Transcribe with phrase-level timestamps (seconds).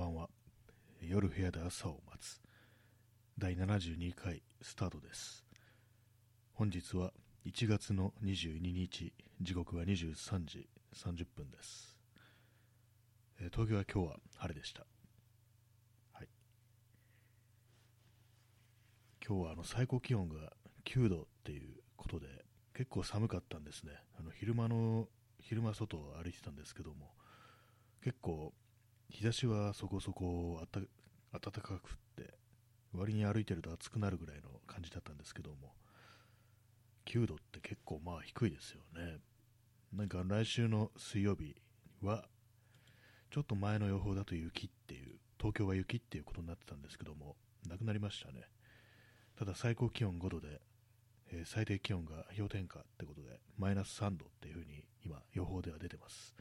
[0.00, 0.30] ばんは。
[1.02, 2.40] 夜部屋で朝を待つ。
[3.36, 5.44] 第72回スタートです。
[6.54, 7.12] 本日は
[7.44, 11.98] 1月の22日時刻は23時30分です、
[13.40, 14.86] え東京は今日は晴れでした。
[16.14, 16.28] はい。
[19.26, 20.54] 今日はあの最高気温が
[20.86, 22.26] 9度っていうことで
[22.74, 23.92] 結構寒かったんですね。
[24.18, 25.08] あの昼間の
[25.40, 27.10] 昼間外を歩いてたんですけども
[28.02, 28.54] 結構
[29.10, 30.86] 日差しはそこそこ暖
[31.40, 31.80] かくっ
[32.16, 32.34] て
[32.92, 35.74] 割に歩いてると暑くなるぐらいの感じだったんですけども
[37.06, 39.18] 9度って結構まあ低いですよね。
[39.92, 41.56] なんか来週の水曜日
[42.02, 42.24] は
[43.30, 47.34] ちょっと前の予報だと雪っていう東京は雪っていうことになってたんですけども
[47.68, 48.42] なくなりましたね。
[49.36, 50.60] ただ最高気温5度で、
[51.32, 56.34] えー最低気温が氷点下ってことでマイナス3度っていうふうに今予報では出てます。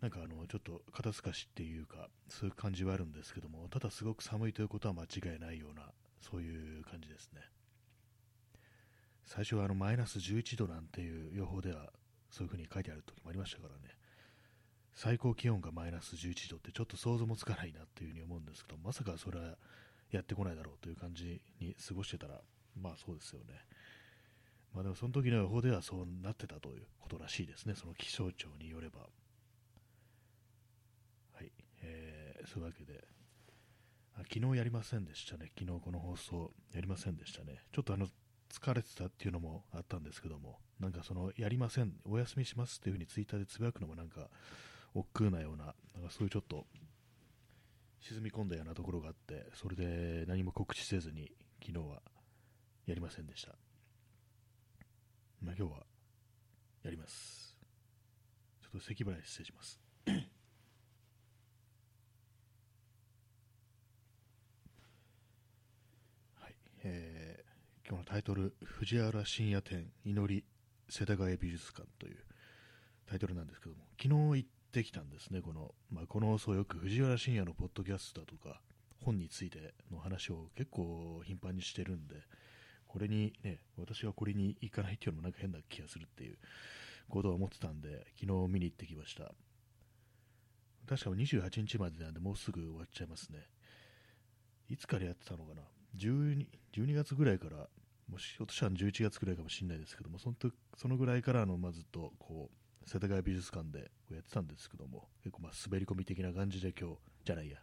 [0.00, 5.82] なんかあのちょっと肩透かしっていうかそういう感じはあるんですけどもただすごく寒いということは間違いないような
[6.20, 7.40] そういう感じですね。
[9.24, 11.90] 最初はあのマイナス11度なんていう予報では
[12.30, 13.94] そういうふうに書いてある時もありましたからね。
[14.94, 19.56] 最高気温がマイナス11度ってちょっと想像もつかないなっていうふうに思うんですけどまさかそれは
[20.10, 22.40] やってこないだろうという感じに過ごしてたら
[22.80, 23.54] まあそうですよね。
[24.72, 27.74] まあでもその時の予報ではそうなってたということらしいですね。
[27.74, 29.00] その気象庁によれば
[31.34, 33.06] はい、えーそういうわけで。
[34.32, 35.52] 昨日やりませんでしたね。
[35.56, 37.62] 昨日この放送やりませんでしたね。
[37.72, 38.08] ちょっとあの
[38.50, 40.58] 疲れてたっていうのもあったんですけども。
[40.80, 44.28] なんかそのやりませんお休みしますっていうふうにツイッターでつぶやくのもなんか
[44.94, 46.66] 億劫なようななんかそういうちょっと
[48.00, 52.00] 沈み込んだようなところがあってそれで何も告知せずに昨日は
[52.86, 53.56] やりませんでした。
[55.42, 55.86] まあ今日は
[56.84, 57.56] やります。
[58.62, 60.12] ちょっと咳払い失礼しますは
[66.48, 66.54] い、
[66.84, 67.48] えー
[67.88, 70.44] 今日のタイトル「藤原深夜展祈り
[70.90, 72.18] 世田谷美術館」という
[73.06, 78.60] タイトルなんですけども昨日行ってきたんですねこの,、まあ、この放送よく藤原深夜のポッドキャストだとか
[79.00, 82.16] 本についての話を結構頻繁にしてるんで
[82.86, 86.36] これにね私がこれに行かないっていうのもなんか変な気がするっていう
[87.08, 89.32] ことを思ってたんで昨日見に行ってきました。
[90.86, 93.46] 確か28日までなんでもうすぐ終わっちゃいますね。
[94.68, 95.62] いつからやってたのかな？
[95.96, 97.68] 12, 12月ぐらいから
[98.10, 107.58] もしひょっとしたら11月ぐらいかもしれないですけどもその時そのぐらいからあの、まあ、ずっとこう世田谷美術館でこうやってたんですけども結構まあ滑り込み的な感じで今日じゃないや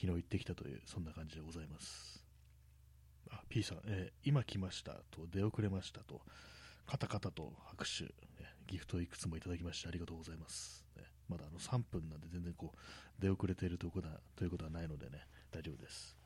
[0.00, 2.24] 昨日行ってきたというそんな感じでございます。
[3.30, 6.22] あ P さん、えー今来ましたと出遅れましたと
[6.86, 8.10] カタカタと拍手、ね
[8.66, 12.78] ギフトいくつもいただきましてありがとうございます、ねまだあの3分なんで全然こう
[13.22, 16.17] 出遅れているということはということはないのでね大丈夫です。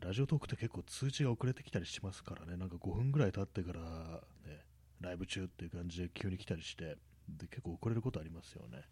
[0.00, 4.64] ラジオトークって結構通知が遅れてきたりしますからね、なんか5分ぐらい経ってから、ね、
[5.00, 6.96] ライブ中っていう感じで急に来たりして、
[7.28, 8.82] で結構遅れることありますよね。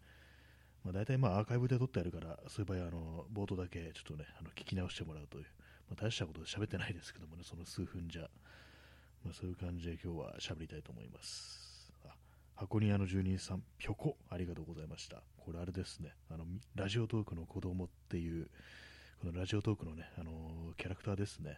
[0.83, 5.45] まあ、大体まあアーカイブで撮ってあるから、そういう場合あの冒頭だけちょっとね、あの聞き直してもらうという、
[5.89, 8.21] まあ、大したことで喋ってないですけどもね、その数分じゃ、
[9.23, 11.91] まあ、そういう感じで今日は喋りたいと思います。
[12.05, 12.15] あ
[12.55, 15.21] 箱庭の住人さん、ぴょこ、ありがとうございました。
[15.37, 18.49] これあれですね、あのラジオトークの子供っていう、
[19.19, 20.31] このラジオトークのね、あの
[20.77, 21.57] キャラクターですね、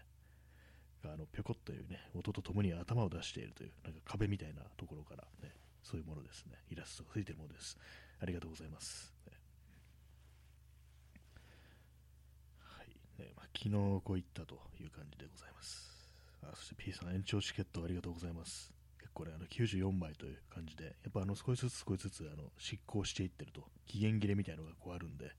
[1.03, 5.51] あのぴょこっというね、音とともに頭を出しているという、なんか壁みたいなところからね、
[5.83, 7.77] そういうものですね、イラストがついてるものです。
[8.21, 9.13] ありがとうございます。
[9.27, 9.33] ね
[12.59, 12.87] はい
[13.21, 15.91] ねまあ、昨日こういったという感じでございます。
[16.43, 18.71] あそして P さん、延長チケットありがとうございます。
[18.99, 25.31] 結構ね、あの94枚という感じで、やっぱあの少しずつ少しずつあの執行していってると、期限切れみたいなのがこうあるんで、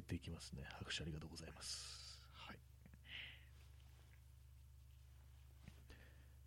[0.00, 0.64] 減っていきますね。
[0.78, 2.18] 拍手ありがとうございます。
[2.32, 2.56] はい。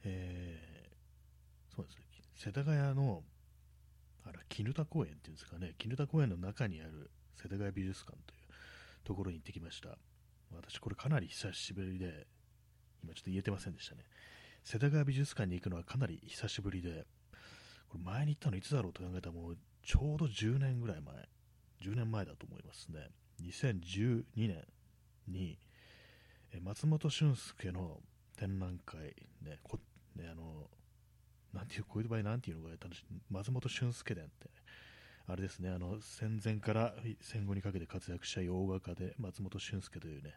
[0.03, 2.03] えー、そうですね。
[2.35, 3.23] 世田谷の、
[4.25, 8.39] あら、絹田公園っていうんですかね、絹田公園の中にある世田谷美術館という
[9.03, 9.97] ところに行ってきました。
[10.51, 12.27] 私、これかなり久しぶりで、
[13.03, 14.03] 今ちょっと言えてませんでしたね。
[14.63, 17.05] 世田谷美術館に行くのはかなり久しぶりで、
[17.89, 21.13] これ前に行ったのいつだろうと考えたらもうちょうど10年ぐらい前、
[21.81, 23.09] 10年前だと思いますね。
[23.41, 24.65] 2012年
[25.27, 25.57] に
[26.53, 27.99] え松本俊介の
[28.37, 29.79] 展覧会、ね、こ
[30.15, 30.69] ねあの
[31.53, 34.49] なんていうこういう場合なんていうのが楽しい松本俊介展って、
[35.27, 40.33] あれですねあの戦前から戦後にかけて活躍した洋画家で松本俊介というね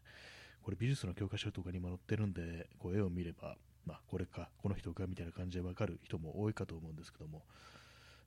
[0.63, 3.57] これ美術の教科書とかにも載ってるんでこう絵を見れば、
[3.87, 7.43] まあ、これかこの人かみたいな感じで分かる人も多いかと思うんですけども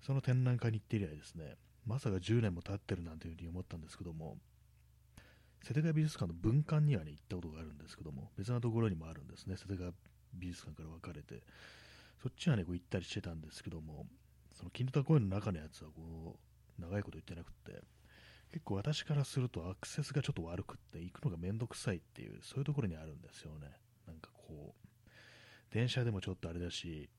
[0.01, 1.55] その展覧会に行って以来ですね
[1.85, 4.37] まさか10年も経ってるなんていうふうに思ったんですけども、
[5.63, 9.93] 世田谷美術館の文館にはね、行ったことがあるんですけども、別なところにもあるんですね、世田谷
[10.33, 11.43] 美術館から分かれて。
[12.21, 14.05] そっちはね、こう行ったりしてたんですけども、
[14.53, 16.37] その金田公園の中のやつはこ
[16.77, 17.81] う、長いこと言ってなくって、
[18.51, 23.67] 結構私からするとアクセスがちょっと悪くって行くのがめんどくさいっていうそういうところにあるんですよね
[24.07, 24.89] なんかこう
[25.71, 27.09] 電車でもちょっとあれだし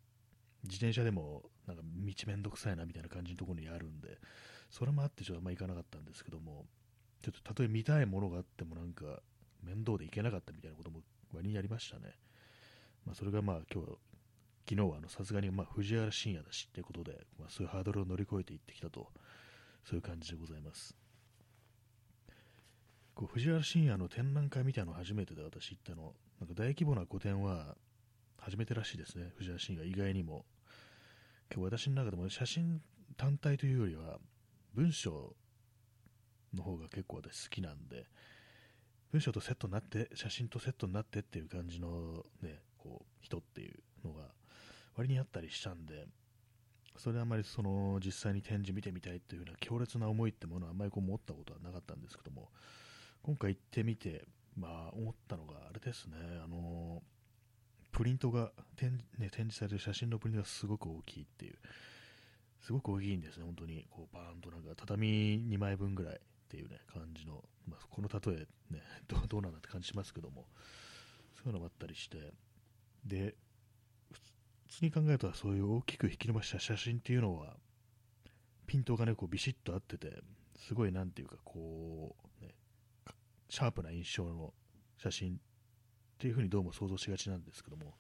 [0.64, 4.18] 自転車でもなんか道めんどくさいなみたいな感じのところにあるんで
[4.70, 6.66] それもあってちょっとあんま行かなかったんですけども
[7.22, 9.04] ちょっとたとえ見たいものがあってもなんか
[9.62, 11.00] 面倒で行けなかったみたいなことも
[11.34, 12.14] 割にありましたね。
[13.06, 13.98] まあそれがまあ今日
[14.68, 19.08] 昨日はさすがにまあ藤原信也だしっていうことで、まあ、そういうハードルを乗り越えていってきたと。
[19.84, 20.96] そういう感じでございます。
[23.14, 27.76] こう藤原信也の展覧会みたいなの初めてで私行ったの、なんか大規模な個展は
[28.38, 30.44] 初めてらしいですね、藤原信也以外にも。
[31.52, 32.80] 今日私の中でも写真
[33.16, 34.18] 単体というよりは
[34.74, 35.34] 文章
[36.54, 38.06] の方が結構私好きなんで、
[39.12, 43.74] 文章とセットになって、写真とセットになってっていう感じのね、こう人っていう
[44.06, 44.22] のが
[44.96, 46.06] 割にあったりしたんで、
[46.96, 52.50] それであまりその実際に展示見てみたいっていう風な強烈な思いってものはあんまりこう持ったことはなかったんですけども、
[53.22, 54.24] 今回行ってみて、
[54.56, 57.02] まあ、思ったのが、あれですね、あの
[57.92, 61.56] プリントが展,、ね、展示される写真のプリントがすごく大きいっていう、
[62.60, 65.08] すごく大きいんですね、本当に、こうバーンとなんか畳
[65.40, 66.20] 2枚分ぐらい
[66.50, 70.48] っていうね、感じの、まあ、この例え、ね ど、うなんだって感じしますけども、
[71.36, 72.34] そういうのもあったりして、
[73.04, 73.36] で、
[74.10, 74.20] 普
[74.68, 77.56] 通に考えたらそういう大きく引き伸ばした写真っていうのは、
[78.66, 80.22] ピントがね、こうビシッと合ってて、
[80.56, 82.52] すごいなんていうか、こう、ね
[83.48, 84.52] シャープな印象の
[84.96, 85.38] 写真っ
[86.18, 87.94] ていう風にどうも想像しがちなんですけども、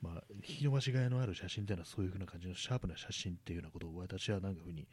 [0.00, 4.86] まあ、引き伸ばしがいのある写真っていうのはそういう風な感じのシャープな写真っていうようなことを私はなんか風に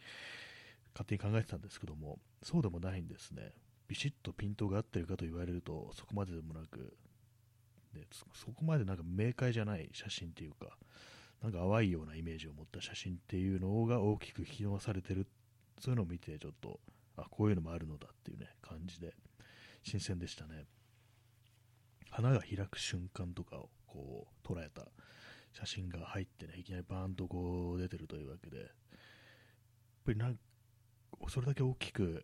[0.95, 3.51] 勝手に考えてたんですけども、そうでもないんですね。
[3.87, 6.95] ビシッとピントが合ってるかと言われると、そこまででもなく、
[7.93, 10.77] でそこまでなんか明快じゃない写真っていうか、
[11.43, 15.27] なんか淡いようなイメージを持った写真っていうのが大きく引き伸ばされてる、
[15.79, 16.79] そういうのを見て、ちょっと、
[17.17, 19.13] あ、こういうのもあるのだっていうね、感じで、
[19.83, 20.65] 新鮮でしたね。
[22.09, 24.87] 花が開く瞬間とかをこう捉えた
[25.51, 28.67] 写真が入ってね、いきなりバーンとこう出てるというわけで、やっ
[30.05, 30.39] ぱりなん
[31.29, 32.23] それだけ大きく、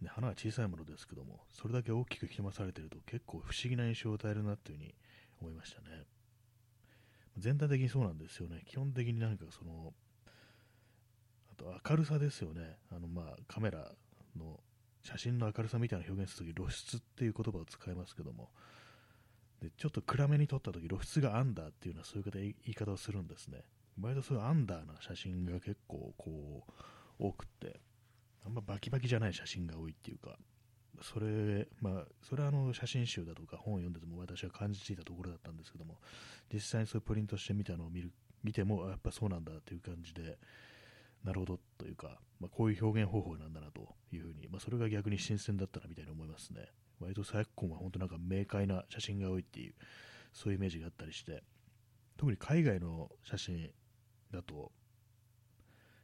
[0.00, 4.94] ね、花は小さいものですけども、それだけ大きく引きまされていると結構不思議な印象を与えるなというふうに
[5.40, 6.04] 思いましたね。
[7.38, 8.62] 全体的にそうなんですよね。
[8.66, 9.92] 基本的になんかその、
[11.52, 12.76] あと明るさですよね。
[12.90, 13.90] あのまあカメラ
[14.36, 14.60] の
[15.04, 18.48] 写真の明るさみたいな表現するとき露出っていう言葉を使いますけども
[19.62, 23.60] でちょっと暗めに撮ったとき露出がアンダーっていうのはそういう言い方をするんですね
[24.00, 26.72] 割とそういうアンダーな写真が結構こう
[27.18, 27.80] 多くって
[28.44, 30.36] あんまバキバキじゃない写真が多いっていうか
[31.02, 35.96] それまあそれはあの写真集だとか本を読んでても私は感じていたところだったんですけども
[36.52, 38.12] 実際にそういうプリントしてみたのを見る
[38.42, 40.38] 見てもやっぱそうなんだっていう感じで
[41.24, 46.66] なるほどというか、まあ、こういう表現方法なんだなというふうに、まあ、それが逆に新鮮だったなみたいに思いますね。
[47.00, 49.74] 割と昨今は本当なんか明快な写真が多いっていう、
[50.32, 51.42] そういうイメージがあったりして、
[52.16, 53.70] 特に海外の写真
[54.32, 54.70] だと、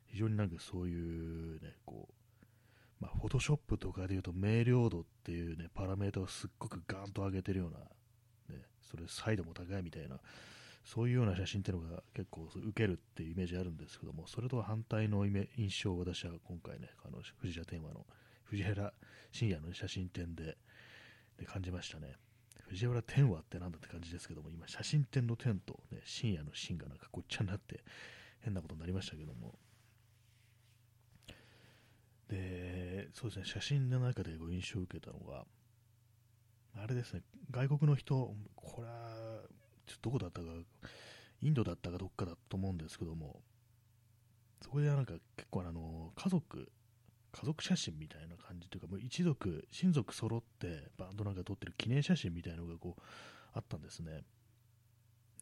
[0.06, 2.14] 非常になんかそういうね、こう、
[3.00, 7.78] まあ、フォトショップとかでいうと明瞭度っていうね、パラメータをすっごくガーンと上げてるような、
[8.54, 10.19] ね、それサイドも高いみたいな、
[10.85, 18.07] そういうような写真っていうのが結構受けるっていうイメージあるんですけども、それとは反対の印象を私は今回ね、あの藤原天和の
[18.45, 18.92] 藤原
[19.33, 20.57] 信也の写真展で
[21.38, 22.16] で感じましたね。
[22.69, 27.83] 藤原天和ってなんだって感じですけども、今、写真展の天と、ね、深夜の深がなんかごっちゃになって
[28.40, 29.59] 変なことになりましたけども。
[32.30, 35.44] で、そうですね、写真の中でご印象を受けたのが、
[36.76, 39.42] あれですね、外国の人、これは
[39.87, 40.46] ちょどこだったか、
[41.42, 43.42] インドだったかどっかだと思うんですけども、
[44.62, 46.70] そこでなんか結構あの、家族、
[47.32, 53.02] 家族写真みたいな感じというか、もう一族、親族揃ってバンドなんか撮ってる記念写真みたいなのがこう、
[53.52, 54.22] あったんですね。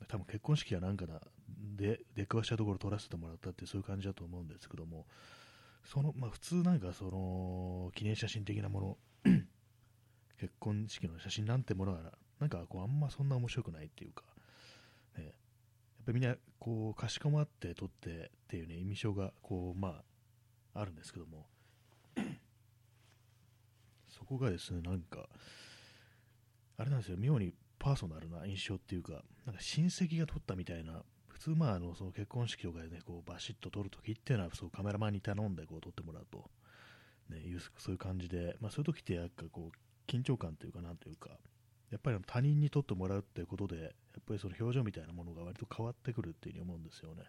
[0.07, 1.07] 多分結婚式やなんか
[1.77, 5.07] で出くわしたところ撮らせてもらったってそういう感じだと思うんですけども、
[5.85, 8.99] その、まあ普通なんかその、記念写真的なもの、
[10.39, 14.23] 結婚式の写真なんてものは、なんかこうあんまそんな面白くないっていうか、
[15.17, 15.35] ね、やっ
[16.07, 20.03] ぱりみんなこうかしこまって撮ってっていうね印象がこうま
[20.75, 21.47] ああるんですけども。
[24.09, 25.29] そこがですねなんか
[26.77, 27.17] あれなんですよ。
[27.17, 31.05] 妙にパーソナルな印象っていうかなんか親戚が撮ったみたいな
[31.39, 36.51] 普通まああのその結婚式とかでねこうバシッと撮るときっていうのはそうカメラマンに頼んでこう撮ってもらうと
[37.31, 41.31] ね、いうそういう感じで、まあ、そういう時ってやっぱこう緊張感というかなんというか
[41.91, 43.91] やっぱり他人に撮ってもらうっていうことでやっ
[44.27, 47.25] ぱりその表情みたいなものが割と変わってくるっていうふうに思うんですよね。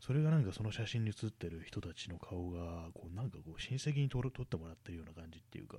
[0.00, 5.78] それがなんかその写真に写ってる人たちの顔がこうなんかこう親戚に撮ってもらってるような感じっていうか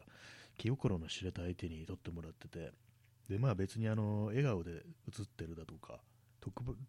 [0.57, 2.71] 気心の知れた相手に撮ってもらってて
[3.29, 5.99] でまあ別にあの笑顔で写ってるだとか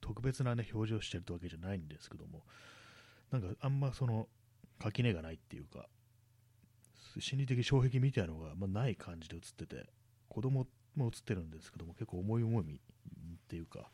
[0.00, 2.42] 特別な、ね、表情をしてるってわけじゃないんですけども
[3.30, 4.28] なんかあんまその
[4.78, 5.86] 垣根がないっていうか
[7.20, 9.86] 心理的障壁みたいなのが、まあ、ない感じで写ってて
[10.28, 12.78] 子供も写ってるんですけども結構思い思いっ
[13.48, 13.90] ていうか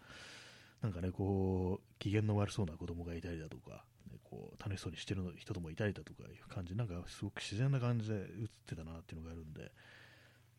[0.83, 8.27] なんかねこう機嫌の悪そうな子供がいたりだとか、ね、こう楽しそうにしてる人ともいたりだとかいう感じなんかすごく自然な感じで写っ
[8.67, 9.73] てたなっていうのがあるんで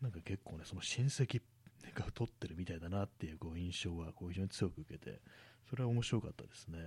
[0.01, 1.41] なんか結構ねその親戚
[1.93, 5.19] が撮ってるみたいだなっていうこう印象はこう非常に強く受けて
[5.69, 6.79] それは面白かったですね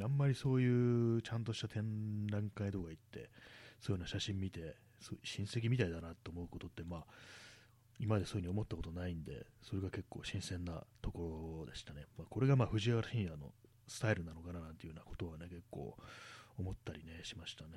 [0.00, 3.30] あんまりそういうちゃんとした展覧会とか行って
[3.80, 4.76] そういうような写真見て
[5.24, 7.04] 親戚みたいだなと思うことってまあ
[8.02, 12.06] 今までそういうふうに思ったことないんで、それが結構新鮮なところでしたね。
[12.18, 13.52] まあ、これがまあ藤原信也の
[13.86, 15.96] スタイルなのかななんていうようなことはね、結構
[16.58, 17.70] 思ったりね、しましたね。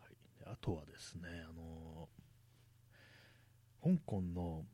[0.00, 0.16] はい、
[0.52, 4.64] あとはですね、あのー、香港の、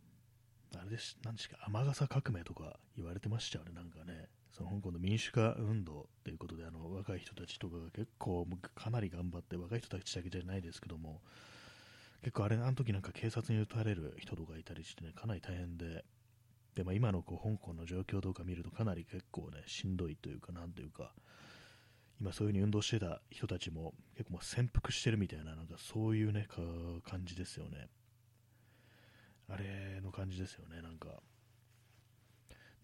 [0.75, 4.29] あれです、何ですか、雨傘革命とか言われてましたよね、なんかね。
[4.57, 11.21] その香港の民主化運動ということであの若い人たちとかが結構かなり頑張って若い人たちだけじゃないですけども
[12.23, 16.07] 結構あれあの時なんか警察に撃たれる人とかいたりしてねかなり大変で
[16.75, 21.13] で、まあ、今のこう香港の状況とか見るとかなり結構ねしんどいというかなんというか
[22.21, 26.47] 今そういう風に運動してた人たちも結構もう潜伏してるみたいななんかそういうね
[27.05, 27.89] 感じですよね。
[29.49, 31.09] あれの感じですよねなんか。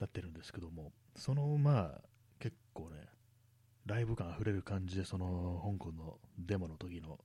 [0.03, 2.01] なってるんですけども、そのまあ
[2.41, 3.09] 結構ね、
[3.87, 7.19] ライブ感あふれる感じで、その香港のデモの時の、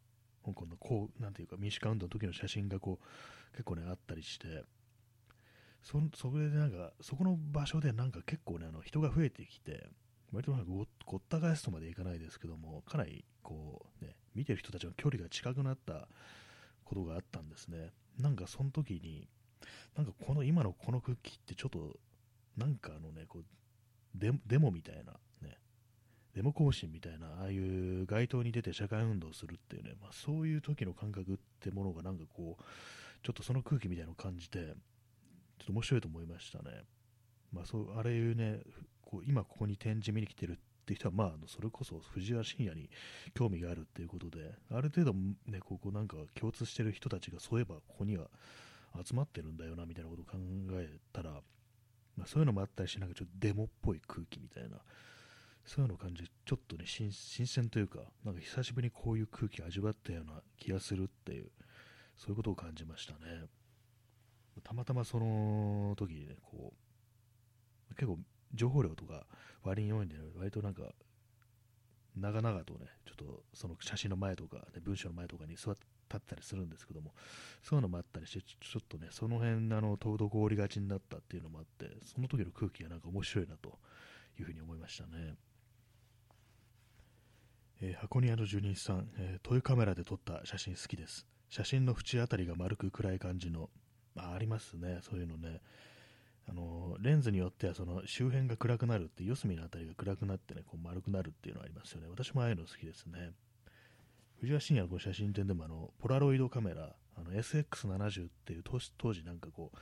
[0.45, 4.63] 香港のこう、なんていうか民主化運動の時の写真がこう結構ね、あったりして、
[5.81, 9.87] そそれでなんか、そこの場所でなんか結構ね、あの人が増えてきて、
[10.31, 10.71] 割となんか
[11.05, 16.07] ごった返すとまでいかないですけども、かなりこうね、見てる人たちの距離が近くなった
[16.83, 17.91] ことがあったんですね。
[18.19, 19.27] なんかその時に、
[19.95, 21.97] なんかこの今のこの空気ってちょっと
[22.57, 23.45] なんかあのね、こう
[24.15, 25.57] デデモみたいな、ね、
[26.33, 32.63] デモ行進みたいな、ああいう街頭に出て社会運動するっていうね、まあ、そういう時の感覚ってものがなんかこう、
[33.23, 36.83] ちょっとその空気みたいなのを感じて、ちょっと面白いと思いましたね。
[37.51, 38.61] まあ、そうあれいうね、
[39.09, 42.89] こう今ここに展示見に来てるって人は、まあ、それこそ藤原信也に
[43.33, 45.13] 興味があるっていうことで、ある程度、
[45.49, 48.27] ね、ここなんか共通してる人たちがそういえばここには
[49.05, 50.37] 集まってるんだよなみたいなことを考
[50.73, 51.31] えたら、
[52.17, 54.77] まあ、そういうのもあったりし、なんかちょっとデモっぽい空気みたいな、
[55.65, 61.49] そういうのを感じちょっとね新、鮮というか、なんか久しぶりにこういう空気味わったような気がするっていう、
[62.17, 63.45] そういうことを感じましたね。
[64.63, 66.73] たまたまその時にね、こ
[67.91, 68.19] う、結構
[68.53, 69.25] 情報量とか
[69.63, 70.83] 割に多いんで、ね、割となんか、
[72.15, 77.13] 長々とね、ちょっとその写真の前とか、ね、文章の前とかに座って立ったりするんですけども、
[77.61, 83.77] そういうのもあったりして、ちょっとね、その辺、あの、滞りがちになったっていうのもあって、その時の空気がなんか面白いなと
[84.39, 85.35] いうふうに思いましたね。
[87.79, 91.27] えー、箱庭の住人さん、えー、トイカメラで撮った写真好きです。
[91.49, 93.69] 写真の縁あたりが丸く暗い感じの、
[94.15, 95.61] まあ、ありますね、そういうのね。
[96.49, 102.07] あのレンズによってはその周辺が暗くなるって、四隅のあたりが暗くなってね、こう丸くなるっていうのはありますよね。
[102.09, 103.31] 私もああいうの好きですね。
[104.39, 108.63] 藤原信也の写真展でもあのポラロイドカメラ、あの SX70 っていう
[108.97, 109.77] 当時なんかこう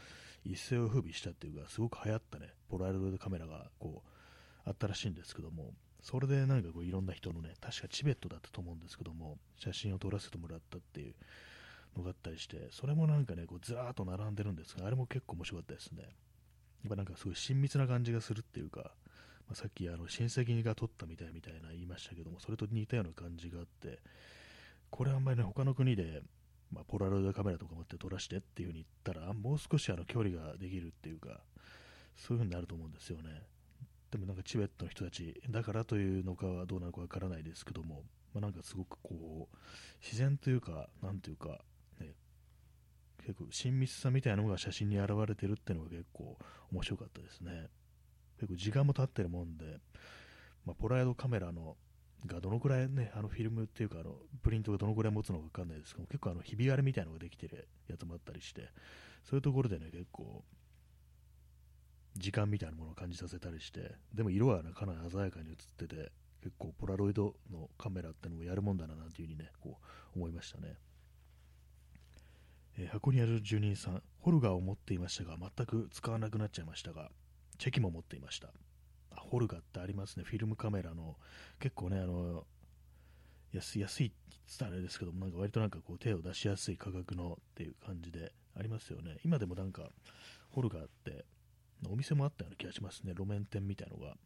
[0.46, 11.16] 一世を風靡したっていうかすごく流行ったねポラロイドカメラがこうあったらしいんですけどもそれでなんかこういろんな人のね確かチベットだったと思うんですけども写真を撮らせてもらったっていう
[11.98, 16.04] のがあったりしてそれもなんかねこうずらーっと並んでるんですがあれも結構面白かったですね
[16.86, 18.92] やっぱなんかすごい親密な感じがするっていうか
[19.48, 24.00] まあ、さっきあの親戚が撮ったみたいみたいな言いましたけどもそれと似たような感じがあって
[24.96, 26.22] これあんまりね、他の国で、
[26.72, 31.42] まあ、ポラロイドカメラとか持って撮らしてっていう風に言ったら、もう少しあの距離ができるっていうか、
[32.16, 33.42] そういう風になると思うんですよね。
[34.10, 39.58] でもなんかチベットの人たちだからというのかはどうなのかわからないですけども、まあ、なんかすごくこう、
[40.02, 41.60] 自然というか、なんというか、
[43.26, 46.38] 結構親密さみたいなのが写真に現れてるっていうのが結構
[46.72, 47.70] 面白かったですね。
[48.40, 49.80] 結構時間も経ってるもんで、
[50.66, 51.76] まあ、ポライドカメラの
[52.26, 58.70] がどのくらいね、あのフィルムっていうか、あのプリントがどのくらい持つのか分かんないですけど、結構あのひび割れみたいなのができてるやつもあったりして、
[59.24, 60.44] そういうところでね、結構、
[62.16, 69.80] 時間みたいなものを感じさせたりして、でも色は、ね、かなり鮮やかに映ってて、結構ポラロイドのカメラってのもやるもんだななんていうふうにね、こ
[70.16, 70.76] う思いましたね。
[72.78, 77.10] えー、箱にある住人さん、ホルガーを持っていましたが、全く使わなくなっちゃいましたが、
[77.58, 78.50] チェキも持っていました。
[79.12, 81.16] あホルガーってありますね、フィルムカメラの、
[81.60, 82.46] 結構ね、あの、
[83.54, 89.18] 安安いって言ったらあれですけども、なんか割となんかこう手を出しやすい価格のっていう感じでありますよね。
[89.24, 89.90] 今でもなんか、
[90.50, 91.26] ホルガーって、
[91.90, 94.18] お店もあったような気がしますね、路面店みたいのが。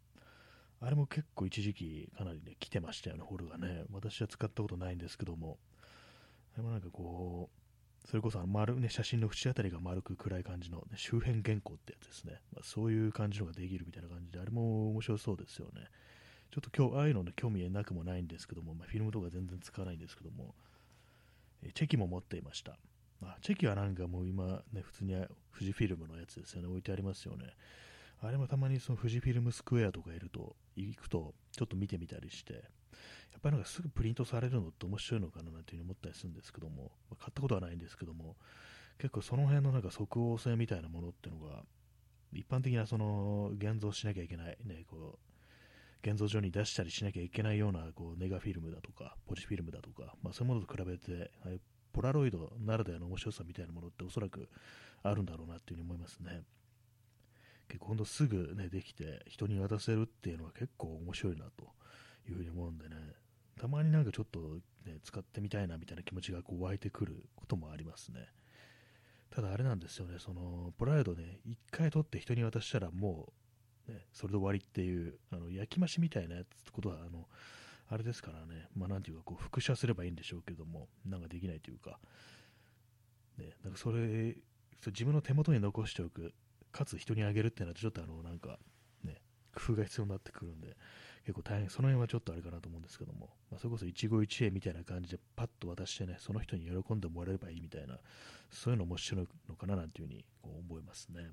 [0.82, 3.84] あれも結構一時期かなりね、来てましたよね、ホルガーね。
[3.92, 5.60] 私は使ったことないんですけども、
[6.54, 7.59] あれもなんかこう、
[8.06, 15.88] それこそあの丸、ね、写真の縁あたりが丸く暗い感じの、ね、周辺原稿ってやつですね、まあ、そういう感じのができるみたいな感じで、あれも面白そうですよね。
[16.52, 20.56] ちょっと今日、ああいうのね、興味なくもないんですけども、まあ、フィルムとか全然使わないんですけども、
[21.62, 22.78] えチェキも持っていました。
[23.22, 27.54] あチェキはなんかもう今、ね、普通に富士フィルムのやつですよね、置いてありますよね。
[28.22, 32.60] あれもたまにその富士フィルムスクエアとかいると、行くと、ちょっと見てみたりして、や
[33.38, 38.36] っぱりなんかすぐプリントされるのって面白いのかななんていうふうに思ったりするんですけども、まあ、買ったことはないんですけども、
[38.98, 41.64] 結構その辺のなんか即応性みたいなものっていうのが、
[42.34, 51.32] 一般的なその現像しなきゃいけない、ね、こう現像上に出したりしなきゃいけないようなこうネガフィルムだとか、ポジフィルムだとか、まあ、そういうものと比べて、
[51.94, 54.50] ポラロイドならではの面白さみたいなものっておそらく
[55.04, 56.42] あるんだろうなっていうふうに思いますね。
[57.70, 61.64] 結構ほんとすぐね、できて人に渡せるっていうのは結構面白いなと
[62.28, 62.96] いうふうに思うんでね、
[63.60, 64.40] たまになんかちょっと、
[64.86, 68.28] ね、使ってみたいなみたいな気持ちがこう湧いてくることもありますね。
[69.30, 73.32] ただあれなんですよね、そのポライドね、1回取って人に渡したらも
[73.88, 77.28] う、ね、それで終わりっていう、あの焼き増しみたいなやつってことは、あの
[77.90, 82.00] あれですからね、まあ、なんていうかこう複写すればいいんでしょうけども、なんかできないというか、
[83.38, 84.36] ね、なんかそれ、
[84.88, 86.34] 自分の手元に残しておく、
[86.72, 88.60] かつ人にあげるってなると、ちょっとあの、なんか、
[89.04, 89.22] ね、
[89.56, 90.76] 工夫が必要になってくるんで、
[91.26, 97.98] 結構大変、その辺はちょっとあれかなと思うんですけども、まあ、それこそ一期一会みたいな感じでパッと渡してね、その人に喜んでもらえればいいみたいな、
[98.52, 101.32] そういうの面白いのかななんていうふうにこう思いますね。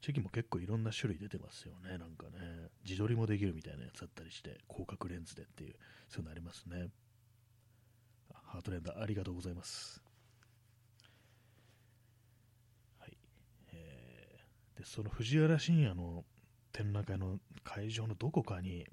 [0.00, 1.98] チェキも結構いろんな種類出てますよね。
[1.98, 5.74] なんかね、自撮りもできるみたいなやつだったりして、広角レンズでっていう、
[6.08, 6.88] そういうのありますね。
[8.32, 10.02] ハートレンダーありがとうございます。
[12.98, 13.16] はい。
[13.72, 16.24] えー、で、その藤原信也の
[16.72, 18.86] 展覧会の会場のどこかに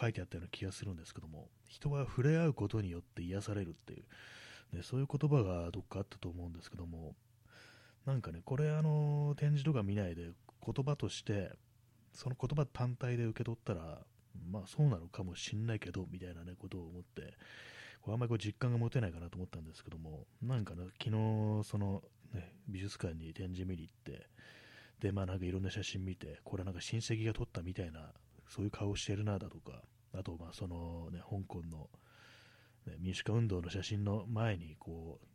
[0.00, 4.00] 書いてあったような気がするんですけども、人は触れ合うことによって癒されるってい
[4.72, 7.14] う、ね、そういう言葉がどっかあったと思うんですけども、
[8.06, 10.30] なんかね、これあの展示とか見ないで
[10.64, 11.52] 言葉として、
[12.14, 13.98] その言葉単体で受け取ったら、
[14.50, 17.34] まあそうなのかもしんないけど、みたいなね、ことを思って、
[18.00, 24.26] これあんまりこう実感が持てないかなと思ったんですけども、なんかね、昨日、その、ね、美術館に展示見に行って、
[25.00, 28.12] で、まあなんかいろんな写真見て、これなんか親戚が撮ったみたいな、
[28.48, 29.82] そういう顔してるなだとか、
[30.14, 31.88] あと、まあそのね、香港の、
[32.86, 35.28] ね、民主化運動の写真の前に、こう、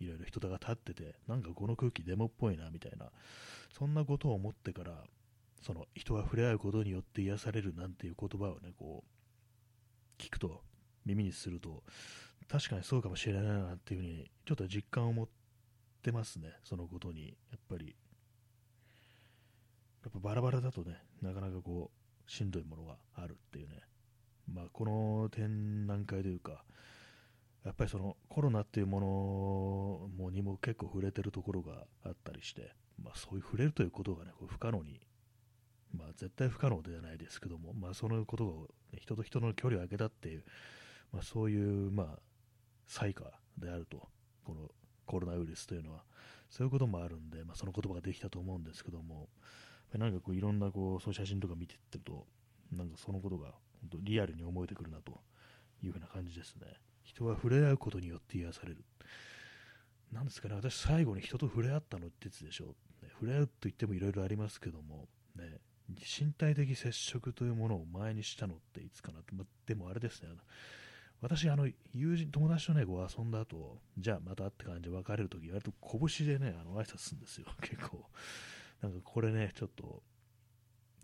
[0.00, 3.10] いろいろ人が立ってて、なんかこの空気デモっぽいなみたいな、
[3.76, 5.04] そんなことを思ってから、
[5.62, 9.04] その人が触れ合うことによって癒されるなんていう言葉をね、こ
[10.18, 10.62] う、聞くと、
[11.04, 11.82] 耳にすると、
[12.48, 15.28] 確かにそうかもしれないなっていうふうに、ちょっと実感を持っ
[16.02, 17.36] てますね、そのことに。
[17.50, 17.96] やっぱり、
[20.04, 23.80] やっぱバラバラだとね、なかなかこう、しんどいものがあるっていうね。
[24.52, 26.62] まあ、この展覧会というか、
[27.64, 35.00] やっぱりそのコロナっていうものにも結構触れてるところがあったりして、まあ、そういう触れるということがね、こう不可能に、
[35.96, 40.44] まあ、絶対不可能ではないですけども、まあ、そのことを、ね、人と人の距離を空けたっていう、
[41.12, 42.18] まあ、そういう、まあ、
[42.86, 43.24] 災禍
[43.56, 44.08] であると、
[44.44, 44.70] この
[45.06, 46.04] コロナウイルスというのは、
[46.50, 49.30] そういうこともあるんで、まあ、その言葉ができたと思うんですけども、
[49.98, 52.26] なんかこういろんなこうそう写真とか見てってると、
[52.72, 55.20] なんかそのことが本当リアルに思えてくるなと
[55.82, 56.66] いうふうな感じですね。
[57.02, 58.84] 人は触れ合うことによって癒される。
[60.12, 63.10] なんですかね、私最後に人と触れ合ったのってやつでしょう、ね。
[63.12, 70.40] 触れ合うと言ってもいろいろありますけども、ね、身体的接触というものを前にしたのっていつかなって、ま、でもあれですね、あの
[71.20, 75.72] 私、あの友人、友達とね、こう遊んだ後、じゃあまたって感じで別れるとき、割と
[76.18, 78.04] 拳でね、あの挨拶するんですよ、結構。
[78.84, 80.02] なんかこれね、ちょっと、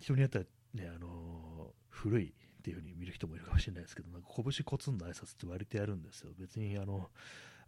[0.01, 6.33] 人によってはね、あのー、古いっていう風に見る人もいるかもしれないですけど、なんか拳コツンの挨拶って割とやるんですよ。
[6.39, 7.09] 別にあの、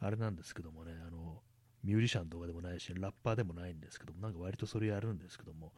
[0.00, 1.40] あれなんですけどもね、あの、
[1.82, 5.72] ミュージシャンとかでもないし、ラッパーでもないんですけども、なんか割とそれやるんですけども、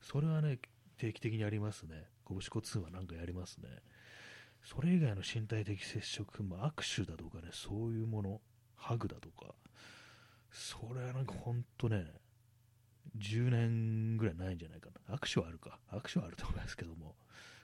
[0.00, 0.58] それはね、
[0.96, 2.08] 定期的にありますね。
[2.28, 3.68] 拳コツンはなんかやりますね。
[4.64, 8.40] それ以外の身体的接触、まあ、握手だとかね、そういうもの、
[8.74, 9.54] ハグだとか、
[10.50, 12.06] それはなんかほんとね、
[13.16, 15.16] 10年ぐらいないんじゃないかな。
[15.16, 15.78] 握手はあるか。
[15.90, 17.16] 握手はあると思いますけども、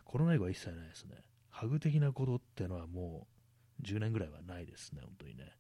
[0.05, 1.17] コロナ以後は一切ないですね。
[1.51, 3.27] ハグ的なことってのはも
[3.81, 5.53] う10年ぐらいはないですね、本当にね。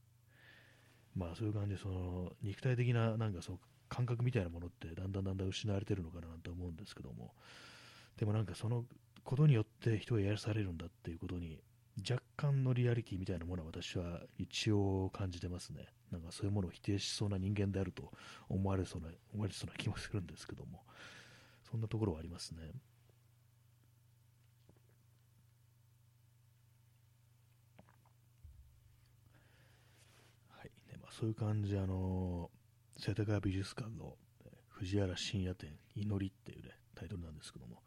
[1.14, 7.34] まあそういう感じで、その肉体的ななんかその感覚みたいなものってだんだんだんだん失われてるのかなと思うんですけども、
[8.16, 8.84] でもなんかその
[9.22, 11.60] ことによって人が癒されるんだっていうことに
[12.08, 15.86] 若干のリアリティみたいなものは私は一応感じてますね。
[16.10, 18.12] なんかそういうものを否定しそうな人間であると
[18.48, 20.82] 思われそうな思われそうな気もするんですけども、
[21.70, 22.72] そんなところはありますね。
[30.50, 30.70] はい。
[30.88, 32.50] ねまあ、そういう感じで、あの
[32.96, 34.16] 世田谷美術館の
[34.68, 37.82] 藤原深夜展祈りっていうね、タイトルなんですけども、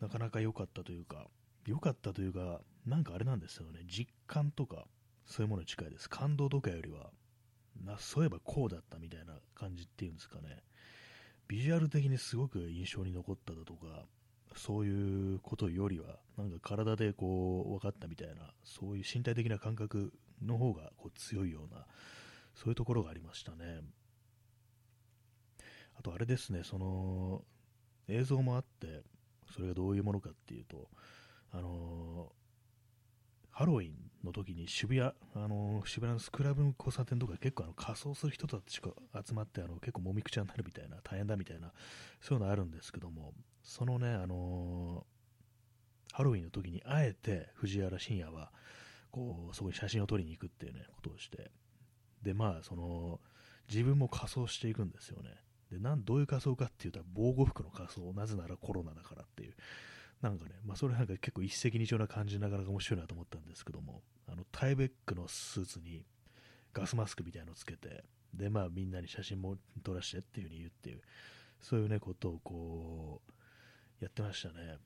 [0.00, 1.26] なかなか良かったというか、
[1.66, 4.86] 良かったというか、なんかあれなんですよね、実感とか、
[5.26, 6.08] そういうものに近いです。
[6.08, 7.10] 感動とかよりは、
[7.84, 10.62] なそういえばこうだったみたいな感じっていうんですかね、
[11.48, 14.06] ビジュアル的にすごく印象に残っただとか、
[14.56, 20.12] そういうことよりは、なんか体でこう分かったみたいな、そういう身体的な感覚
[20.42, 21.86] の方がこう強いような、
[22.54, 23.82] そういうところがありましたね。
[25.98, 27.44] あとあれですね、その
[28.08, 29.02] 映像もあって、
[29.52, 30.88] それがどういうものかっていうと、
[31.52, 32.32] あの
[33.56, 38.90] ハロウィンの時に渋谷、あの渋谷のスクラブの交差点とか結構あの仮装する人たちが
[39.26, 41.72] 集まってあの結構もみくちゃになるみたいな、大変だみたいな、
[42.20, 45.06] そういうのあるんですけども、そのね、あの
[46.12, 48.52] ハロウィンの時にあえて藤原信也は
[49.10, 51.50] こうそこに写真を撮りに行くっていうね、ことをして、
[52.22, 53.20] で、まあ、その
[53.70, 55.30] 自分も仮装していくんですよね。
[55.72, 59.54] でなんどういう仮装かっていうと、防護服の仮装、なぜならコロナだからっていう、
[60.22, 66.04] なんかね、まあ、それなんか結構一石二鳥な感じながら面白いなと思ったんですけども、あのタイベックのスーツに
[66.72, 71.00] ガスマスクみたいなのつけて、で、まあみんなに写真も撮らしてっていう風に言うっていう、
[71.60, 74.78] そういうね、ことをこう、やってましたね。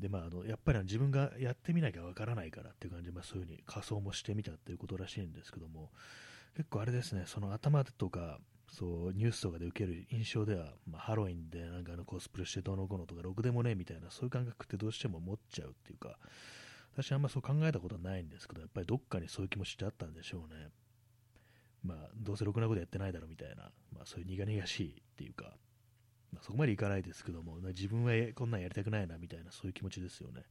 [0.00, 5.90] で、まあ、あのやっぱり自分がやってみなきゃわからないからっていう感じで、まあ、そういう風に仮装もしてみたっていうことらしいんですけども、
[6.56, 8.38] 結構あれですね、その頭とか、
[8.70, 16.18] そうニュースとかで受ける印象では、まあ、ハロウィンでなんかあのコスプレしてどうのこうのとか、ろくでもねみたいな、そういう感覚ってどうしても持っちゃうっていうか、
[16.94, 20.70] 私はあんまそう考えたことはないんですけど、やっぱりどっかにそういう気持ちってあったんでしょうね。
[21.84, 25.56] まあ、どうせろくなことやってないだろみたいな、まあ、そういう苦々しいっていうか、
[26.32, 30.42] まあ、そこまでいかないですけども、自分はこんなんやりたくないなみたいな、そういう気持ちですよね。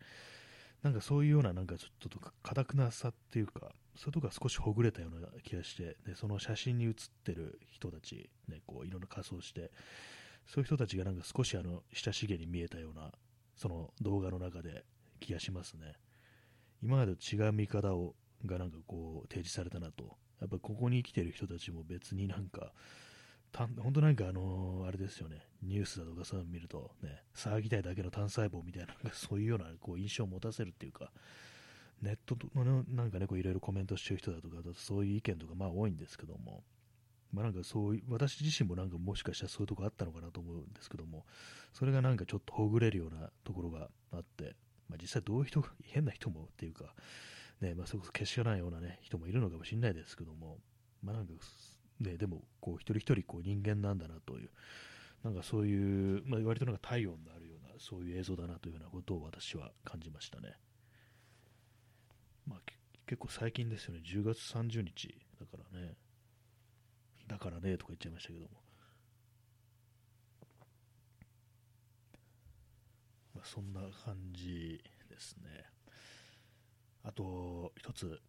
[0.83, 9.71] なんかそういうような、なんかちょっと硬くなさっていうか、そういうとこが少しほぐれたような気がして、でその写真に写ってる人たち、ね、こういろんな仮装して、
[10.45, 13.11] そういう人たちがなんか少しあの親しげに見えたような、
[13.55, 14.85] その動画の中で
[15.19, 15.93] 気がしますね。
[16.81, 20.15] 今までと違う見方をがなんかこう提示されたなと。
[20.39, 22.71] やっぱここに生きてる人たちも別になんか、
[23.81, 31.11] 本当なんかあのー、あれですよね、ニュースだとかそういうの見ると、ね、騒ぎたいだけの単細胞みたいな、 そういうようなこう印象を持たせるっていうか、
[32.01, 36.63] ネットのなんかね、いろいろコメントしてる人だとか、そういう意見とかまあ多いんですけども、
[37.33, 41.25] まあなんかそういう、私自身もなんかもしかしたらそういうとこあったのかなと思うんですけども、
[41.73, 44.55] それがなんかちょっとほぐれるようなところがあって、
[44.87, 46.93] まあ実際どういう人が、変な人もっていうか、
[47.61, 50.59] ね、まあそれこそけしからないようなね、人もいるのかもしれないですけども、
[51.01, 51.33] まあなんか、
[51.99, 54.49] ね、でもこう一人一人こう人間なんだなという、
[55.23, 60.53] なんかそういう、まあ、割となんか体温のあるような、そういう映像だなというようなことを私は感じましたね。
[62.45, 62.59] まあ、
[63.05, 65.95] 結構最近ですよね、10月30日だからね、
[67.27, 68.49] だからねとか言っちゃいましたけども、
[73.35, 75.65] まあ、そんな感じですね。
[77.03, 78.19] あと、一つ、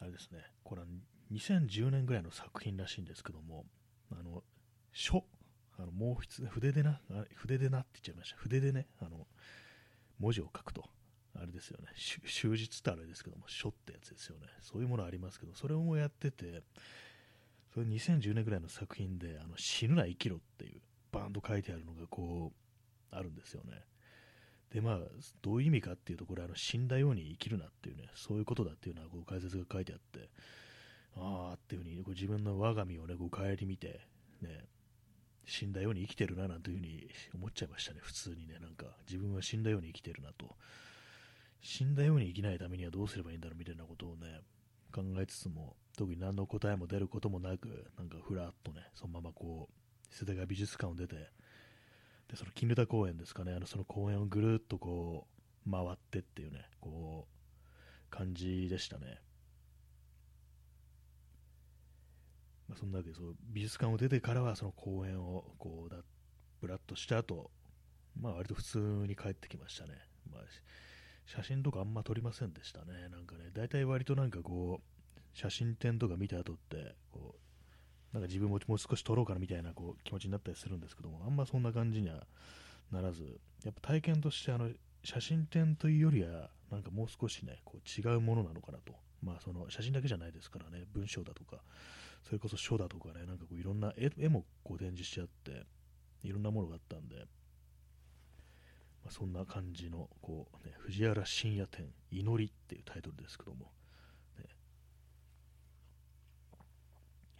[0.00, 0.86] あれですね、これは
[1.34, 3.64] 2010年ぐらいの作品らしいんですけども、
[4.10, 4.42] あの、
[4.92, 5.24] 書、
[5.78, 7.00] あの毛筆、筆でな、
[7.34, 8.36] 筆でなって言っちゃいました。
[8.36, 9.26] 筆でね、あの、
[10.18, 10.84] 文字を書くと。
[11.36, 11.88] あれですよね、
[12.28, 14.46] 終日ってあれですけども、書ってやつですよね。
[14.60, 16.62] そういうものありますけど、それをやってて、
[17.72, 23.82] それ2010年ぐらいの作品で、あの死ぬな生きろっていうバーンと書いてあるのがこう、あるんですよね。
[24.72, 24.98] で、まあ、
[25.42, 30.30] どういう意味かっていうと、これ、あの死んだように生きるなっていうね、そういうことだっていうのはこう解説が書いてあって、
[31.16, 34.00] ああっていうふうにこう自分の我が身をね、こう顧みて、
[34.42, 34.66] ね、
[35.44, 40.56] 死んだように生きてるななんていうふうに思っちゃいましたね、普通にね、なんか自分は死んだように生きてるなと。
[41.60, 44.40] 死んだように生きないためにはどうすればいいんだろうみたいなことをね、
[44.92, 51.14] 考えつつも、特に何の答えも出ることもなく、なんかふらっとね、そのままこう、世田谷美術館を出て、
[52.28, 55.26] で、その金田公園ですかね、あのその公園をぐるっとこ
[55.66, 59.20] う、回ってっていうね、こう、感じでしたね。
[62.68, 65.98] まあ、そんなわけでそう美術館を出てからはその公園をこうだ
[66.60, 67.50] ぶらっとした後、
[68.18, 69.90] まあ割と普通に帰ってきましたね。
[70.32, 70.42] まあ、
[71.26, 73.08] 写真とかあんま撮りませんでしたね。
[73.10, 77.34] なんかね、大体割となんかこう、写真展とか見た後って、こ
[78.12, 82.26] う、なんか自分ももう少し撮ろうかなみたいなこう気持ちになったりするんですけども、あんまそんな感じには
[82.92, 84.70] ならず、やっぱ体験としてあの
[85.02, 88.94] 写真展というよりは、なんかもう少しね、こう違うものなのかなと。
[89.22, 91.58] まあその写真だけじゃないですからね、文章だとか、
[92.24, 95.66] それこそ書だとかね、なんかこういろんな絵もこう展示してあって、
[96.22, 97.16] いろんなものがあったんで、
[99.04, 103.66] まあ、そんな感じのこう、ね、藤原深夜展祈りっていうタイトルですけども、
[104.38, 104.44] ね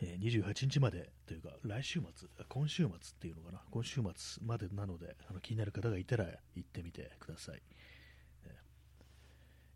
[0.02, 7.62] えー、28日までというか来週末、今週末っていうのかな、今週末までなのであの気になる方がいたら行ってみてください。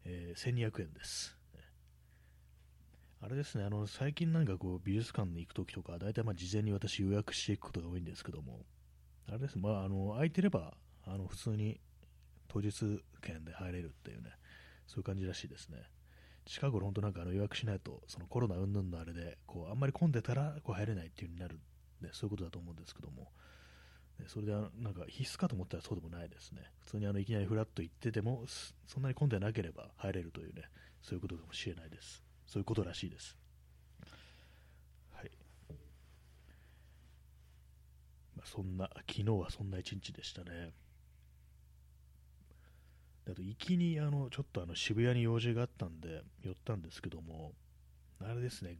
[0.04, 1.38] えー、1200円です。
[3.20, 8.61] あれですね、あの最近なんかこう美術館に行くときとか、大体まあ事前に私予約していくことが多いんですけども、
[9.28, 11.81] あれです、まあ、あの空いてればあの普通に
[12.46, 14.31] 当日券で入れるっていうね、
[14.87, 15.78] そういう感じらしいですね。
[16.46, 21.59] 近頃本当なんかあの予約しないと、そのコロナ云々のあれで、こうあんまり混んでたらこう入れないっていう風になる、
[22.00, 23.33] ね、そういうことだと思うんですけども、
[24.28, 26.62] それでなんか必須かと思ったらそうでもないですね。
[26.85, 28.44] 普通にあのいきなりフラッと行ってても、
[28.87, 30.62] そんなに混んでなければ入れるというね、
[31.02, 32.24] そういうことかもしれないです。
[32.48, 33.37] そういうことらしいです。
[35.12, 35.30] はい。
[38.34, 40.72] まあ、そんな、昨日はそんな一日でしたね。
[43.30, 47.52] あと、行きに、あの、ちょっとあの、渋谷に用事があったんで、寄ったんですけども、
[48.18, 48.78] あれですね、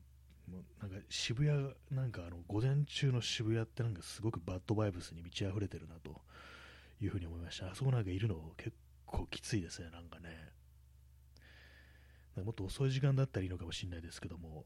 [0.51, 6.23] もうなんか渋谷、なんかあの、午前中の渋谷ってなんかすごくバッドバイブスに満ち溢れてるなと
[7.03, 7.71] いうふうに思いました。
[7.71, 10.57] あそこなんかいるの結構きついですね、なんかね。
[12.45, 14.65] もっと遅い時間だったらいいのかもしれないですけども、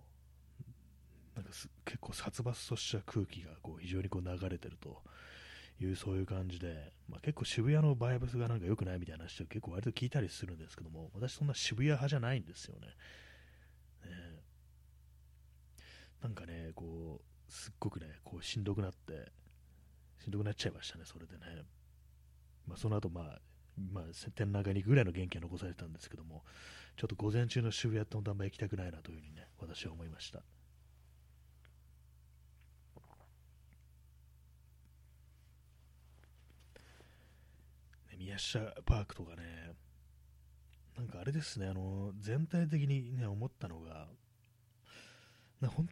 [1.35, 1.51] なんか
[1.85, 5.03] 結構殺伐とした空気がこう非常にこう流れてると
[5.81, 12.87] いうそういう感じで、まあ、結構渋谷のバイブスがなんか良くないみたいな話を結構割と聞いたりするんですけども、私そんな渋谷派じゃないんですよね。
[14.05, 14.43] ね
[16.23, 19.33] なんかね、こう、すっごくね、こうしんどくなって、
[20.23, 21.41] しんどくなっちゃいましたね、それでね。
[22.67, 23.41] まあ、その後、まあ、
[23.77, 24.05] まあ、
[24.35, 26.45] 展覧会にぐらいの元気が残されたんですけども、
[26.97, 30.39] ちょっと午前中の渋谷って本当あんま行きたくないなというふうにね、私は思いました。
[30.39, 30.45] ね
[38.19, 39.73] 宮下パークとかね、
[40.97, 44.09] なんかあれですね、あの全体的に、ね、思ったのが、
[45.61, 45.89] な本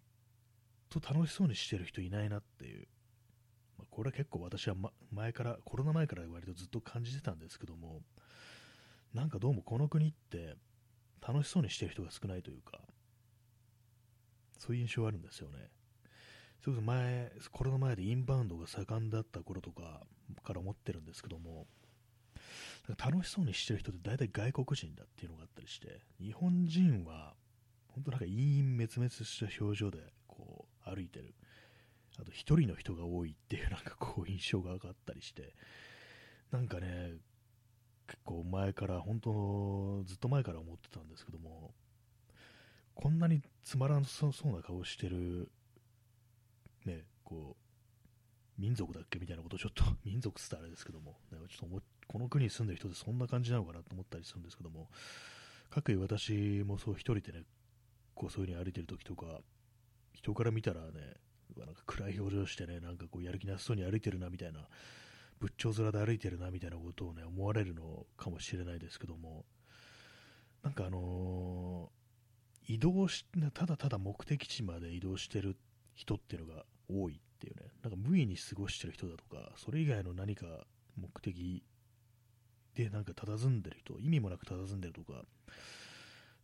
[0.90, 2.86] 当楽しそうにしてる人いないなっていう、
[3.78, 8.02] まあ、これは結構私は、ま、前から、コロナ前から割とずっと感じてたんですけども、
[9.14, 10.56] なんかどうもこの国って
[11.26, 12.80] 楽しそうにしてる人が少ないというか、
[14.58, 15.70] そういう印象があるんですよね。
[16.62, 20.02] それこそ前、コロナ前でインバウンドが盛んだった頃とか
[20.42, 21.66] から思ってるんですけども、
[22.98, 27.34] 楽しそうにしてる人って大体外国人だっていうのがあったりして、日本人は
[27.88, 31.34] 本当なんか陰陰滅滅した表情でこう歩いてる。
[32.18, 35.54] あと一人の人が多いっていうなんかこう印象が上がったりして、
[36.50, 37.14] なんかね、
[38.10, 41.70] 結構前から、本当ずっと前から思ってたんですけども、
[42.96, 45.48] こんなにつまらんそうな顔してる、
[46.84, 47.56] ね、こ
[48.58, 54.90] う、民族だっけみたいなことをちょっと、 民族っつったらあれですけども、ね、ちょっとこの国に住んでる人ってそんな感じなのかなと思ったりするんですけども、
[55.70, 57.44] かくいう私もそう一人でね、
[58.16, 59.40] こうそういう風に歩いてる時とか、
[60.14, 61.14] 人から見たらね、
[61.56, 64.68] なんか暗い表情してね、なんかこうやる気なさそうに歩いてるなみたいな、
[65.40, 69.46] 仏頂面で歩いてるなみたいなことをね、思われるのかもしれないですけども、
[70.62, 73.24] なんかあのー、移動し、
[73.54, 75.56] ただただ目的地まで移動してる
[75.94, 80.46] 人っていうのが多いっていうね、なんか無意に過ごしてる人だとか、それ以外の何か
[80.96, 81.64] 目的
[82.74, 85.24] でなんか佇んでる人、意味もなく佇んでるとか、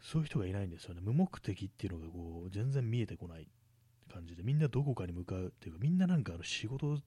[0.00, 1.00] そういう人がいないんですよね。
[1.02, 3.48] 無目的っていうのがこう全然見えてこない
[4.11, 6.98] 感じで、みんなどこかに向かうっていうか、みんななんかあの仕事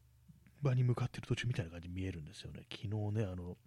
[0.62, 2.63] 場に向かってる途中みたいな感じに見えるんですよね。
[2.72, 3.58] 昨日ね、あの、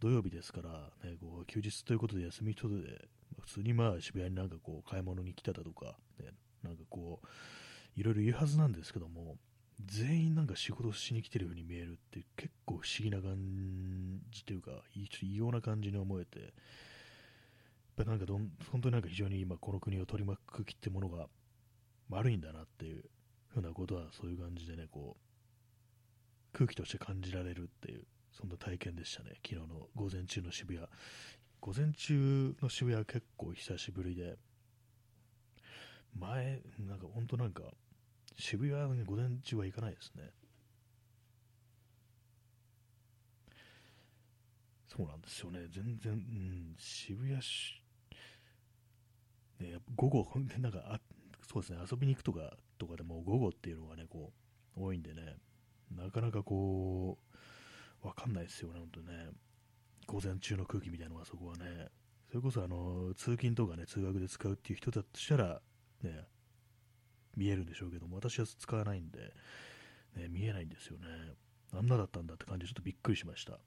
[0.00, 0.70] 土曜日ですから、
[1.08, 3.08] ね、こう休日ということで休み人で、
[3.40, 7.26] 普通にまあ渋谷になんかこう買い物に来てたとか、ね、なんかこう、
[8.00, 9.36] いろいろ言うはずなんですけども、
[9.84, 16.50] 全員なんか仕事しに来てるように見えるって結構不思議な感じというか、ちょっと異様な感じに思えて、やっ
[17.96, 21.28] ぱなんかどん本当になんか非常に今この国を取り巻く気ってものが
[22.10, 23.04] 悪いんだなっていう
[23.48, 25.25] ふうなことはそういう感じでね、こう、
[26.56, 30.86] 空気として感じられるっていう、そんな体験でしたね、昨日の午前中の渋谷。
[31.60, 34.38] 午前中の渋谷は結構久しぶりで、
[36.18, 37.62] 前、なんか本当なんか、
[38.38, 40.30] 渋谷に午前中は行かないですね。
[44.88, 45.66] そうなんですよね。
[45.68, 47.82] 全然、うん、渋谷し、
[49.60, 50.26] ね、午後、
[50.58, 51.00] なんかあ、
[51.42, 54.32] そうですね、遊びに行くとか、とかでも午後っていうのがね、こ
[54.74, 55.36] う、多いんでね、
[55.90, 57.18] なかなかこ
[58.02, 59.30] う、わかんないですよね、本当ね。
[60.06, 61.88] 午前中の空気みたいなのがそこはね、
[62.28, 65.60] それこそあの通勤とかね、通学で使うっていう人だとしたら、
[66.02, 66.26] ね、
[67.36, 69.32] 見えるんでしょうけども、私は使わないんで、
[70.16, 71.06] ね、見えないんですよね。
[71.72, 73.58] あんなだったんだって感じでちょっとびっくりしました。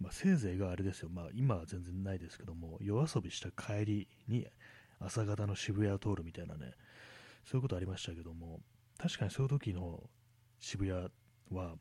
[0.00, 4.46] まあ、せいぜいがあれですよ、まあ、今は全然ないですけども、夜遊びした帰りに
[4.98, 6.72] 朝方の渋谷を通るみたいなね、
[7.44, 8.60] そういうことありましたけども、
[8.98, 10.02] 確かにそういう時の
[10.64, 11.10] 渋谷
[11.50, 11.76] は、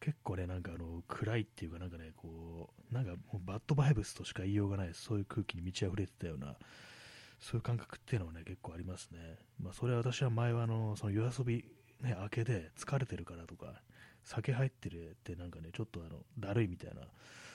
[0.00, 6.56] 結構ね、なんかあの暗いっていうか、なんかね、こう、なんかもうバッドバイブスとしか言いようがない、そういう空気に満ち溢れてたような、
[7.40, 9.38] そういう感覚っていうのはね、結構ありますね。
[9.58, 11.64] まあ、それは私は前はあの、その夜遊び、
[12.02, 13.80] ね、明けで疲れてるからとか、
[14.22, 17.00] 酒入ってるってなんかね、ちょっとあの、だるいみたいな、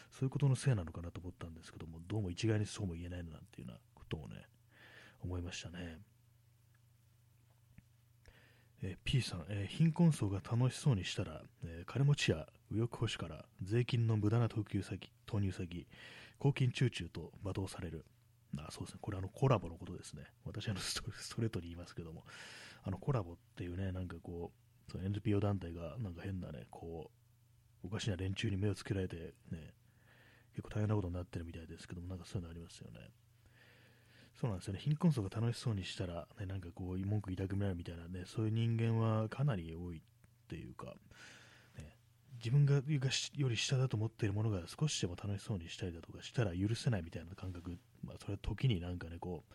[0.10, 4.48] そういうことのせいなのかなと思ったんですけども、どうも一概にそうも言えないなっていうようなことをね、
[5.24, 6.00] 思いましたね。
[8.84, 15.88] えー、P さん、えー、貧困層が楽しそうにしたら、えー、金持ちや右翼保守から税金の無駄な投球先、投入先、
[16.38, 18.06] 公金チューチューと罵倒される。
[18.58, 20.24] あそうですね、これあのコラボのことですね。
[20.46, 22.24] 私はストレートに言いますけども、
[22.84, 24.52] あのコラボっていうね、なんかこ
[24.88, 27.10] う、その NPO 団体がなんか変なね、こ
[27.84, 29.74] う、おかしな連中に目をつけられて、ね、
[30.52, 33.00] 結構大変なことになってるみたいですけども、なんかそういうのありますよね。
[34.40, 40.02] そうなんですよね、貧困層が楽しそうにしたら、ね、なんかこう、文句言いたくなるみたいなね、そういう人間はかなり多いっ
[40.48, 40.96] ていうか、
[41.78, 41.96] ね、
[42.38, 49.54] 自分がより下だと思っているものが少しでも楽しそうにしたりだとかしたら許せないみたいな感覚、まあ、それは時になんかね、こう、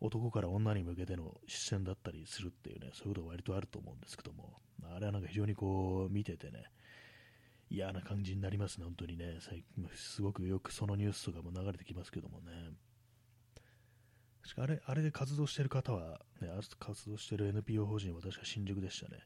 [0.00, 6.64] 男から女に向けての視線だったりするっていうね、そういうことが割とあると思うんですけども、あれはなんか非常にこう、見ててね、
[7.70, 12.52] 嫌な感じになりますね、本当にね、最近すごくよくそのニュースとかも流れてきますけどもね。
[14.44, 19.22] 確かあれあれで活動してる方は、ね、活動してる NPO 法人は確か新宿でしたね。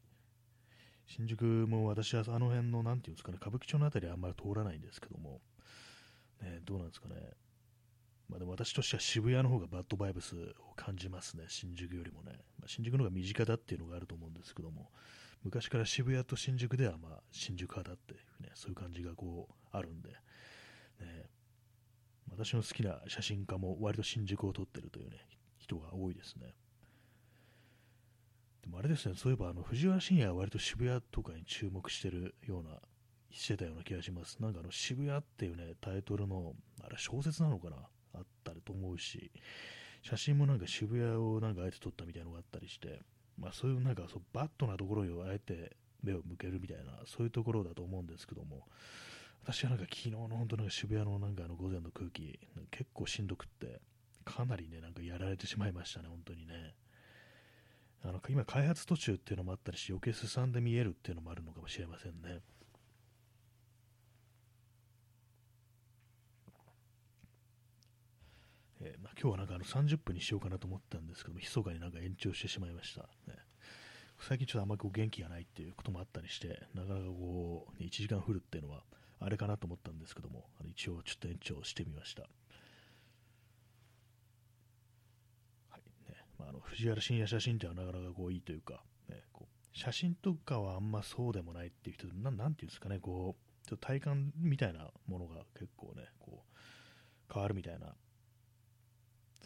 [1.07, 5.41] 新宿も私はあの辺の、なんていうんですかね、歌舞伎町の辺りはあんまり通らないんですけども、
[6.43, 7.15] ね、どうなんですかね。
[8.29, 12.33] まあ、でも私としては渋谷の方がバッドバイブスを感じますね、新宿よりもね。
[12.59, 14.91] まあ、新宿の方が身近だっていうのがあると思うんですけども、
[15.43, 20.17] 昔から渋谷と新宿ではまあ新宿派だっていう、ね、そういう感じがこうあるんで、ね、
[22.31, 25.17] 私の好きな写真家も割と新宿を撮ってるというね、
[25.59, 26.55] 人が多いですね。
[28.62, 32.81] でもあれですね、そういえばあの藤原信也は割と渋谷とかに注目してるような、
[33.31, 34.38] してたような気がします。
[34.41, 37.77] なんかあの渋谷っていうね、タイトルの、あれ小説なのかな？
[38.14, 39.31] あったりと思うし、
[40.03, 43.03] 写真もなんか渋谷をなんかあえて撮ったみたいなのがあったりして、
[43.37, 48.67] まあそういうなんかそうバットなところをあえて目を向けるみたいな、そういうところだと思うんですけども、
[49.42, 52.38] 私はなんか昨日の本当なんか渋谷のなんかあの午前の空気、
[52.70, 53.81] 結構しんどくって、
[54.24, 56.74] かなりね、なんかやられてしまいましたね、本当にね。
[58.05, 62.40] あの今、開発途中っていうのもあったりし、余計すさんで見えるっていうのもあるのかもしれませんね。
[68.81, 73.03] えー、まあ、今日はなんかあの30分にしようかなと思ったんですけども、密かになんか延長してしまいました。
[73.27, 73.37] ね、
[74.20, 78.85] 最近ちょっとあんまりこう元気がないっていうこともあったりして、なかなかこう、1時間降るっていうのは、
[79.21, 82.23] あれかなと思ったんですけども、あの一応ちょっと延長してみました。
[85.71, 97.95] はいねまあ、あの藤原信也写真ってはなかなかこういいというか、ね、こう写真とかはあんまそうでもないっていう人な、なんていうんですかね、こう、ちょっと体感みたいなものが結構ね、こう、変わるみたいな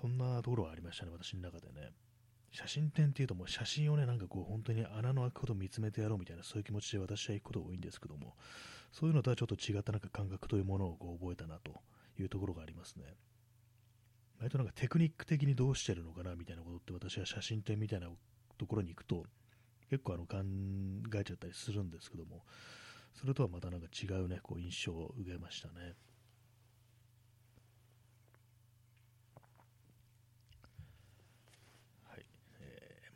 [0.02, 1.90] そんなところはありましたね、私の中でね。
[2.50, 8.34] 写真展っていうともう写真をね、なんかこう本当に穴の開くことを見つめてやろうみたいなそういう気持ちで私は行くことが多いんですけども、
[8.92, 11.82] そういうのとはちょっと違ったなんか感覚というものをこう覚えたなと
[12.18, 13.04] いうところがありますね。
[14.38, 18.08] 割となんかテクニック的にどうしてるのかなみたいなことって私は写真展みたいな
[18.58, 19.24] ところに行くと
[19.90, 20.38] 結構あの考
[21.14, 22.44] えちゃったりするんですけども、
[23.14, 25.94] それとはまたなんか違うね、こう印象を受けましたね。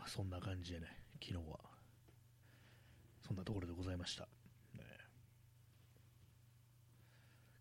[0.07, 0.87] そんな感じでね、
[1.20, 1.59] 昨日は、
[3.27, 4.22] そんなところでございました。
[4.74, 4.85] ね、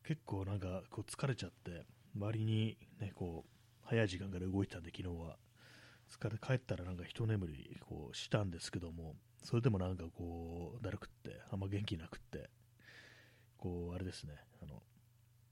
[0.08, 1.86] 結構なんかこう疲れちゃって、
[2.16, 3.50] 周りにね、こう、
[3.84, 5.38] 早い時間から動いてたんで、昨日は。
[6.10, 12.50] 疲れ帰ったらなんか一眠りこうしたんですけども、それでもなんかこう、だるくって、あんま元気なくって、
[13.58, 14.82] こう、あれですね、あの、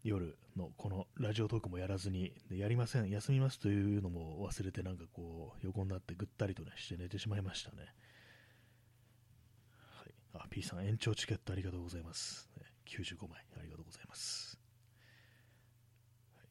[0.04, 7.78] 夜のこのラジオトークもやらずに、でやりません、休みますというのも忘れて、なんかこう、横になってぐったりとね、して寝てしまいましたね
[9.78, 10.14] はい。
[10.34, 12.50] あ、P さん、延長チケットありがとうございます。
[12.58, 14.60] ね、95枚ありがとうございます。
[16.38, 16.44] は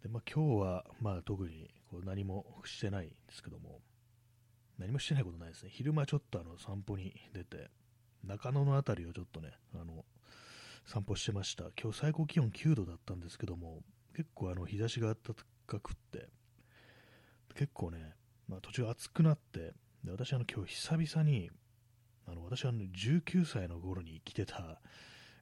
[0.00, 3.80] い、で、まあ、今日は、まあ、特にこう何もしてないんですけども、
[4.78, 5.70] 何もしてないことないですね。
[5.72, 7.70] 昼間ちょっとあの散歩に出て、
[8.24, 10.04] 中野の辺りをちょっとね、あの、
[10.86, 11.64] 散歩してました。
[11.80, 13.82] 今日最高気温9度だったんですけども、
[14.14, 15.36] 結構あの日差しが暖
[15.66, 16.28] かくって、
[17.54, 18.14] 結構ね、
[18.48, 19.72] まあ、途中暑くなって、
[20.04, 21.50] で私あの今日久々に、
[22.30, 24.80] あの私は、ね、19歳の頃に着てた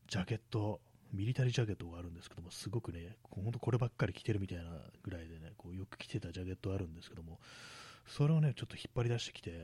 [0.09, 0.80] ジャケット、
[1.12, 4.64] ミリタリージャケットがあるんですけども、すごくね、本当こればっかり着てるみたいな
[5.03, 7.41] ぐらいでね、こうよく着てたジャケットあるんですけども、
[8.07, 9.55] それをね、ちょっと引っ張り出してきて、っ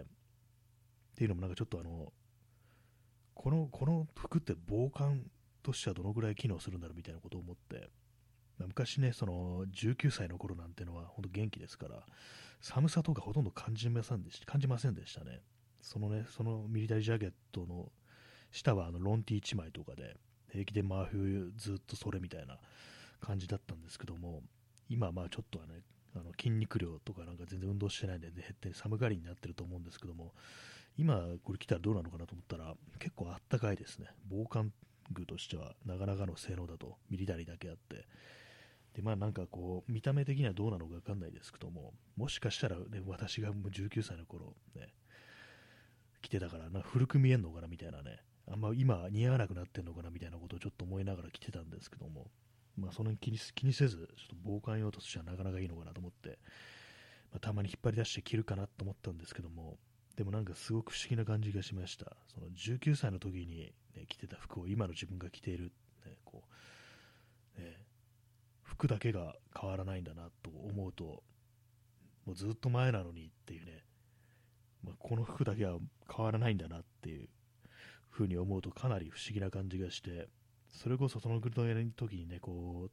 [1.15, 2.13] ていうのもなんかちょっとあの、
[3.35, 5.31] この、この服って防寒
[5.63, 7.89] としてはどのぐらい機能するんだろうみたいなことを思って、
[8.59, 12.03] 昔ね、その19歳の頃なんてのは本当元気ですから、
[12.61, 15.41] 寒さとかほとんど感じませんでした感じませんでしたね。
[15.83, 17.91] そのね、そのミリタリージャケットの
[18.51, 20.17] 下はあのロンティ1枚とかで、
[20.51, 22.59] 平気で真冬ずっとそれみたいな
[23.21, 24.43] 感じだったんですけども、
[24.89, 25.81] 今まあちょっとはね、
[26.15, 30.33] あの筋肉量とかなんか全然運動してないんで、ね、減って寒がりになってると思うんですけども、
[30.97, 34.07] 今これ来たらどうなのかなと思ったら、結構あったかいですね。
[34.31, 34.73] 防寒
[35.13, 38.07] 具としてはなかなかの性能だと、ミリタリーだけあって。
[38.95, 44.89] で、まあなんかこう、見た目的にはどうなのかわかんないですけども、もしかしたらね、私がもう19歳の頃ね、
[46.23, 48.21] 来てたからな、古く見えんのかなみたいなね、
[48.51, 52.31] あんま今似合わなくなってんのかなみたいなことをちょっと思いながら来てたんですけども、
[52.77, 56.39] まあ、その気に気にせず、ちょっと防寒用としてはなかなかいいのかなと思って、
[57.31, 59.79] まあ、たまに引っ張り出して着るかなと思ったんですけども、
[60.17, 62.17] でもなんかすごく不思議な感じがしました。
[62.35, 65.73] その19歳の時に、ね、着てた服を今の自分が着ている、
[66.05, 66.43] ね、こ
[67.59, 67.87] う、ね、
[68.63, 71.23] 服だけが変わらないんだなと思うと、
[72.25, 73.85] もうずっと前なのにっていうね、
[74.85, 75.79] まあ、この服だけは
[76.15, 77.29] 変わらないんだなっていう
[78.11, 80.29] 風に思うとかなり不思議な感じがして、
[80.69, 82.91] それこそそのぐらいの時にね、こう、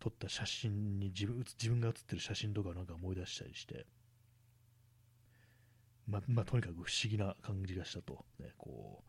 [0.00, 3.86] 撮った写真に自分自分が写ってる写真とかなんか思い出したりして、
[6.06, 9.02] ままあ、とにかく不思議な感じがしたと、ね、こ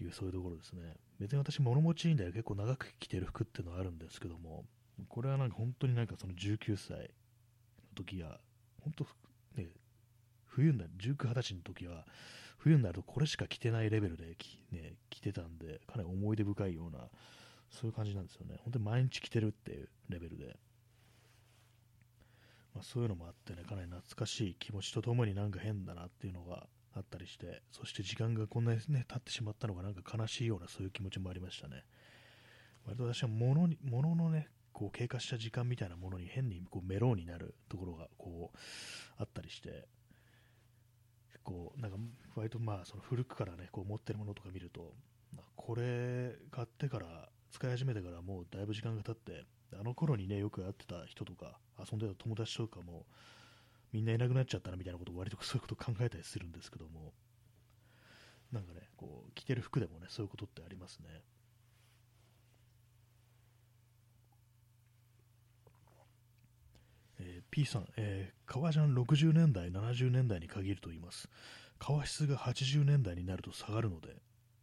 [0.00, 0.94] ういうそういうところですね。
[1.18, 4.64] 別に私、物持ちいいんで結構長く着てる服っていうのはあるんですけども、
[5.08, 7.06] これはなんか本当になんかその19歳の
[7.96, 8.38] 時や、
[8.80, 9.04] 本当、
[9.60, 9.68] ね、
[10.54, 12.06] 冬になる、19、20歳の時は、
[12.58, 14.36] 冬になるとこれしか着てないレベルで
[14.70, 17.08] ね、着てたんで、かなり思い出深いような、
[17.70, 18.56] そういう感じなんですよね。
[18.64, 20.56] 本当に毎日着てるっていうレベルで。
[22.74, 31.84] まあ、そういうのもあってね、かなり懐かしい気持ちとともになんか変だなっていうのがあったりして、そして時間がこんなにね、経ってしまったのがなんか悲しいようなそういう気持ちもありましたね。
[32.84, 38.58] 割と私は物に、物のね、こう経過した時間みたいなものに変にこうメローになるところがこう
[39.18, 39.86] あったりして、
[41.42, 41.96] こうなんか
[42.36, 44.94] 割とまあその古くからねこう持ってるものとか見ると、
[45.56, 49.44] これ買ってから使い始めてからもうだいぶ時間が経って
[49.78, 53.06] あの頃にねよく会ってた人とか遊んでた友達とかも
[53.92, 57.12] みんないなくなっちゃったなみたいなことを割とそういうこと考えたりするんですけども
[58.52, 61.22] なんかねこう着てる服でもねそういうことってありますね。
[67.18, 71.28] えー、P さん、えー、革ジャン60年代、70年代に限ると言います。
[71.78, 74.08] 革質が80年代になると下がるので、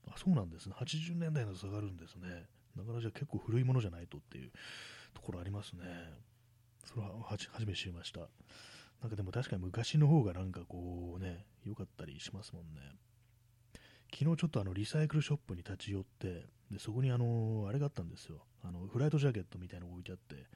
[0.08, 0.76] あ、そうなんですね。
[0.76, 2.48] 80年代だと下がるんですね。
[2.76, 4.50] なかなかじゃ結構古いものじゃないとっていう
[5.14, 5.84] ところありますね。
[6.84, 8.22] それは初めて知りました。
[9.02, 12.82] なんかでも確かに昔の方がなんかこうね、良かったりしますもんね。
[14.12, 18.40] 昨日ちょっとあのリサイクルショップに立ち寄って、でそこにあのあれがあったんですよ。
[18.64, 20.48] あのフライトジャケットみたいなのが置いてあって、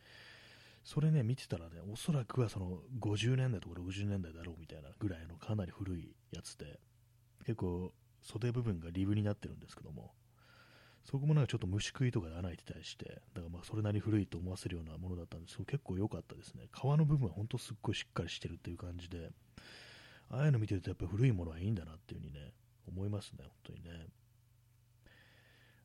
[0.83, 6.79] それね、見てたらね、おそらくはその50年代とか60年代だろうみたいなぐらいのかなり古いやつで、
[7.45, 10.11] 結構袖部分がリブになってるんですけども、
[11.05, 16.67] そこもなんかちょっと虫食いとかで穴開いてたりして、だからまあそれなり古いと思わせるようなものだったんですけど、結構良かったですね。
[16.73, 19.31] 皮の部分は本当すっごいしっかりしてるっていう感じで、
[20.29, 22.53] ああいうの見てるとやっぱ古いものはいいんだなっていう風にね、
[22.87, 24.07] 思いますね、本当にね。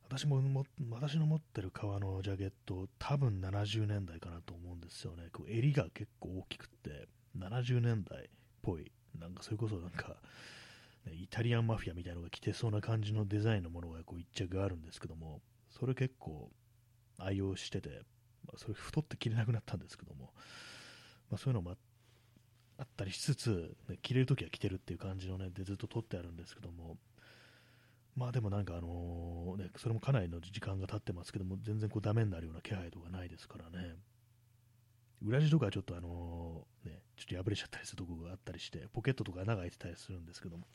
[0.09, 5.27] 私もも私の持ってる革のジャケット、多分70年代かなと思うんですよね。
[5.31, 7.07] こう襟が結構大きくて、
[7.37, 8.25] 70年代っ
[8.63, 10.15] ぽい、なんかそれこそなんか、
[11.05, 16.49] ね、イタリアンマフィアみたいなのが着てそうな感じのデザインのものがこう一着あるんですけども、それ結構
[17.19, 18.01] 愛用してて、
[18.47, 20.33] まあ、それ太って着れなくなったんですけども、
[21.29, 21.75] まあ、そういうのも
[22.79, 26.97] あったりしつつ、ね、着れるときは着てるっていう感じのね、でずっと撮ってあるんですけども、
[28.19, 33.95] まあでもなんかあのね、それもかなりの時間が経ってますけども、全然こうダメになるような気配とかないですからね。
[35.25, 40.65] 裏地とかはちょっとあのね、ちょっと破れちゃったりするとこがあったりして、ポケットとか穴が開いてたりするんですけども。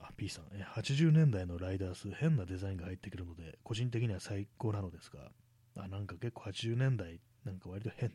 [0.00, 5.30] あ P さん、え80年代のライダース、変なデザインが入ってくるので、個人的には最高なのですが、
[5.76, 8.10] あなんか結構80年代、なんか割と変、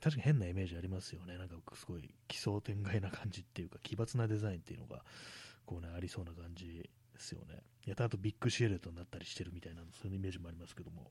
[0.00, 1.36] 確かに変なイメージありますよね。
[1.36, 5.04] なんかすごい奇想天外な感じっていうか、奇抜なデザインっていうのが、
[5.68, 7.60] こうね、ありそうな感じですよね。
[7.84, 11.10] やたらとビッグシエルトになったりしてるみたいな、そういうイメージもありますけども。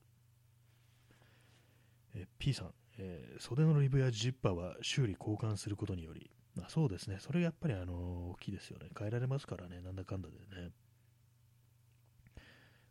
[2.16, 8.88] え P さん、えー、袖のリブやジッパーは修理交換することにより、まあ、そうですね、それがやっぱりあの大きいですよね。
[8.98, 10.72] 変えられますからね、なんだかんだでね。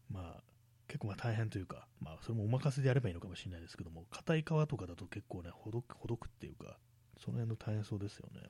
[0.09, 0.43] まあ、
[0.88, 6.78] 結構まあ大変というか、まあ、それもお任せでやればいいのかもしれないですけども、硬い皮とかだと結構ね、ほどくほどくっていうか、
[7.20, 8.49] その辺の大変そうですよね。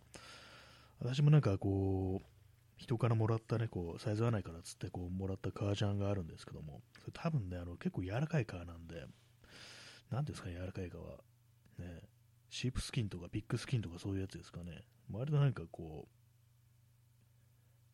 [0.99, 2.36] 私もなんかこう、
[2.77, 9.05] 人からもらったね、こう、サイズ合わないからっつって、こう、もらった革ジャンがあるんですけども、それ多分ね、あの、結構柔らかい革なんで、
[10.11, 11.03] なんですかね、柔らかい革。
[11.79, 12.01] ね、
[12.49, 14.83] シープスキンとかビッグスキンとかそういうやつですかね。
[15.11, 16.07] 割となんかこ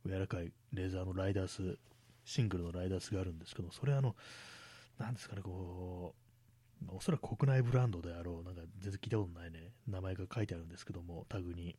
[0.05, 1.77] う、柔らかいレーザーのライダース、
[2.25, 4.15] シングルのライダースがあるんですけど、それあの、
[4.97, 6.13] なんですかね、こ
[6.81, 11.77] う、おそらく国内ブランドであろう、なんか全然聞いたことないね、名前が書いてあるんですけども、タグに。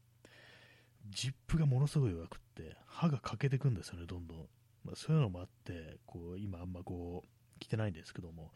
[1.09, 4.39] ジップがものすごい弱くって、歯が欠けてくんですよね、どんどん。
[4.85, 8.53] まあ、そういうのもあって、こう、今あんまこう、着てないんですけども、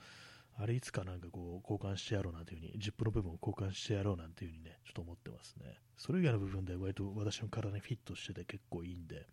[0.60, 5.78] あれいつかなんかこう交換してやろうなんていう風に、ジップの部分を交換してやろうなんていう風にね、ちょっと思ってますね。
[5.96, 9.26] それ以外の部分で割と私の体にフィットしてて結構いいんで、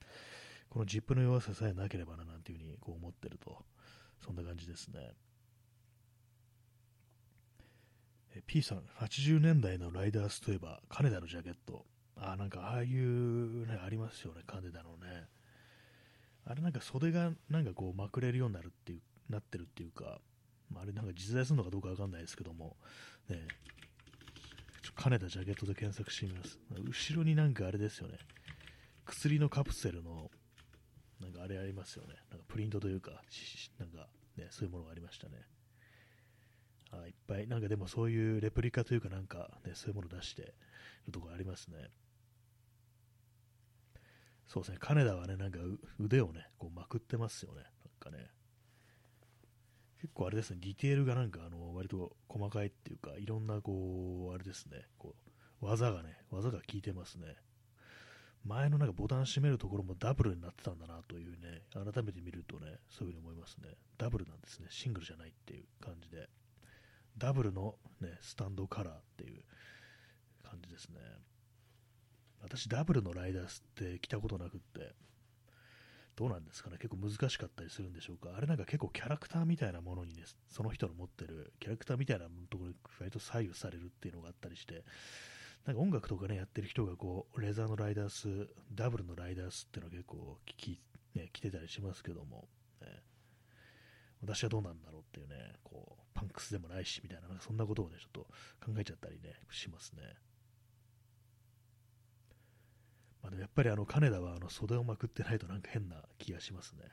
[0.69, 3.57] このジップの弱ささえなければななんていう風にこう思ってると、
[4.23, 5.13] そんな感じですね。
[8.45, 11.85] P さん、80年代のライダースといえば、金田のジャケット。
[12.17, 15.27] あ、なんかああいうね、ありますよね、金田のね。
[16.45, 20.21] あれなんか袖がなんかこうまくれるようになるっていう、なってるっていうか、
[20.69, 22.77] まあ、あれなんか実在するのかどうかわかんないですけども、
[23.29, 23.47] ね、
[24.95, 26.59] 金田ジャケットで検索してみます。
[26.71, 28.17] 後ろになんかあれですよね、
[29.05, 30.31] 薬のカプセルの、
[31.19, 33.21] なんかあれありますよね、なんかプリントというか、
[33.79, 34.07] なんか
[34.37, 35.41] ね、そういうものがありましたね。
[36.91, 40.53] あいっぱい、なんかでもそういうレプリカというかなんかね、そういうもの出して
[41.05, 41.89] るとこありますね。
[44.47, 45.59] そうですね、金田はね、なんか
[45.99, 48.29] 腕をね、こうまくってますよね、なんかね。
[50.01, 55.15] 結構あれですね、ディテールがなんかあの割と細かいっていうか、いろんなこう、あれですね、こ
[55.61, 57.35] う技がね、技が効いてますね。
[58.43, 63.69] 前のなんかボタン閉めるところもダブルになってたんだなというね、改めて見るとね、そういうふうに思いますね。
[63.97, 66.29] ダブルなんですね、シングルじゃないっていう感じで。
[67.17, 69.41] ダブルのね、スタンドカラーっていう
[70.43, 70.99] 感じですね。
[72.45, 74.93] 私、ダブルのライダースって着たことなくって、
[76.15, 78.33] どうなんですかね、結構難しかったりするんでしょうか？
[78.37, 84.85] あれなんか結構キャラクターみたいなものにね、その人の持ってるキャラクターみたいなところに割と左右されるっていうのがあったりして、
[85.65, 90.81] なんか音楽とかね、やってる人がこう、レザーのライダース、ダブルのライダースっていうのは結構聞き、
[91.15, 92.47] ね、来てたりしますけども、
[92.81, 92.87] ね、
[94.21, 98.21] 私はどうなんだろうっていうね、こう、パンクスでもないし、みたいな、なんかそんなことをね、ちょっと
[98.65, 100.03] 考えちゃったりね、しますね。
[103.27, 106.83] あ、でもやっぱりあの金田はあの袖をまくってないとなんか変な気がしますね。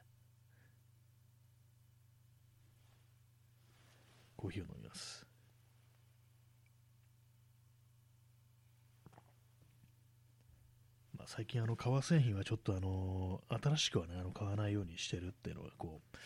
[4.36, 5.26] コーヒーを飲みます。
[11.16, 16.16] まあ、最近あの革製品はちょっとあの新しくはねあの買わないようにしてるっていうのがこう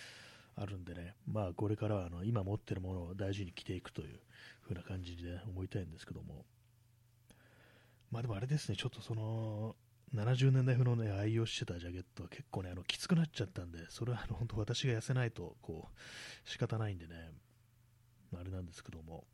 [0.59, 4.21] あるんでね、まあこれからはあの今持ってるものを大事に着ていくという
[4.63, 6.47] 風な感じで思いたいんですけども、
[8.11, 9.77] まあでもあれですね、ちょっとその
[10.17, 17.31] 70年代風のね、愛用してたジャケットは結構ね、あの、きつくなっちゃったんで、それはあの、本当私が痩せないと、こう、仕方ないんでね、
[18.35, 19.25] あれなんですけども。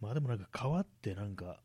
[0.00, 1.60] まあでもなんか、革ってなんか、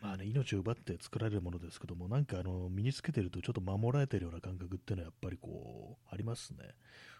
[0.00, 6.74] まあね、命を奪って作られるものですけども、なんかあの、身につけてるとちょっと守られてるような感覚っていうのはやっぱりこう、ありますね。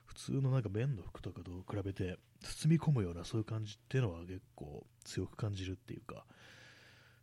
[0.07, 6.25] 普通のなんか綿の服とかと比べて、包み込むようなそういう感じっていうのは結構強く感じるっていうか、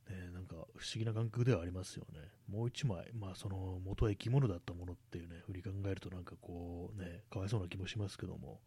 [0.10, 2.20] ね、なんか不思議な感覚ではありますよね。
[2.48, 8.62] もう一枚、まあその元は生き物だったものっていうね、振り考えるとなんかこうね、かわいそうな気もしますけども、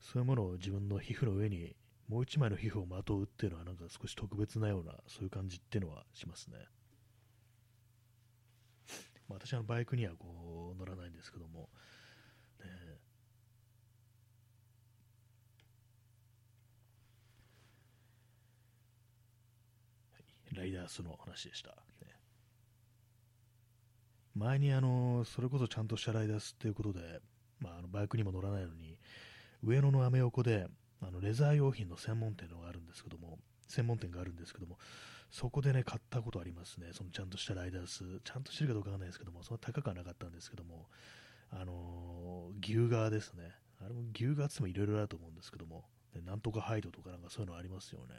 [0.00, 1.74] そういうものを自分の皮膚の上に
[2.08, 6.58] もう一枚の皮膚をまとうっていうのはなんか少し特別なような、そういう感じっていうのはしますね。
[9.28, 11.70] まあ、私はバイクにはこう乗らないんですけども、
[20.52, 21.74] ライダースの話でした。
[24.34, 27.20] 前にあの、それこそちゃんとしたライダースっていうことで、
[27.60, 28.98] まあ、あのバイクにも乗らないのに、
[29.62, 30.66] 上野のアメ横で、
[31.02, 33.38] あのレザー用品の専門店のがあるんですけども、
[33.68, 34.78] 専門店があるんですけども、
[35.30, 36.88] そこでね、買ったことありますね。
[36.92, 40.88] そのちゃんとしたライダース、ちゃんとしてるかどうかわかんないですけども、そんな高くはなかったんですけども、
[41.50, 43.52] あのー、牛革ですね。
[43.80, 45.84] あれも牛革ってもいろいろあると思うんですけども、
[46.24, 48.14] なんとかハイドとかなんかそういうのありますよね。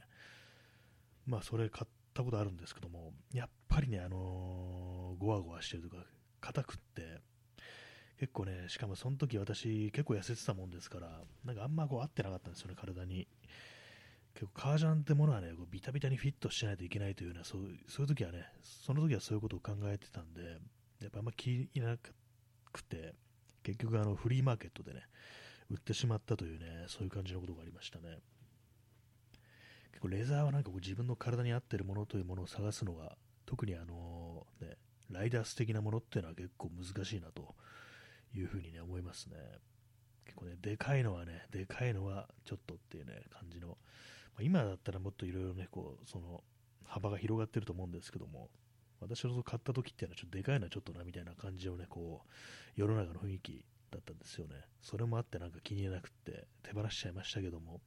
[1.26, 5.98] まあ、それ買っったことあるんですけども、やっぱりね、あのー、ゴワゴワしてるとか、
[6.40, 7.20] 硬くって、
[8.20, 13.28] 結構ね、しかもその時私結構痩せてたもんですから、なんかあんまこう合ってなかったんですよね、体に。
[14.36, 20.42] 結構革ジャンってものはね、こうビタビタにフィットしないといけないというような、そうそういう時はね、その時はそういうことを考えてたんで、
[21.02, 21.98] やっぱあんま気いな
[22.72, 23.16] くて、
[23.64, 25.02] 結局あのフリーマーケットでね、
[25.70, 28.20] 売ってしまったというね、そういう感じのことがありましたね。
[29.94, 33.16] 結構レザーはなんかこう自分の体に合ってるものというものを探すのが、
[33.46, 34.76] 特にあのね、
[35.10, 37.56] ライダース的なものっていうのは結構難しいなと
[38.36, 39.36] いうふうにね、思いますね。
[40.26, 43.76] 結構ね、でかいのはね、でかいのはちょっとっていうね、感じの、ま
[44.40, 46.44] あ、今だったらもっといろいろね、こう、その、
[46.86, 48.50] 幅が広がってると思うんですけども、
[49.00, 52.30] 私の買った時っていうのはちょっとでかいのはちょっとなみたいな感じのね、こう、
[52.76, 54.56] 世の中の雰囲気だったんですよね。
[54.82, 57.82] それもあってなんか気に入らなくって手放しちゃいましたけども、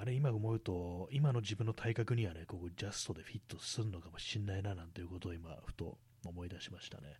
[0.00, 7.18] あれ今思うと、今の自分の体格にはね、ここジャストでフィットするのかもしんないななんていうことを今、ふと思い出しましたね。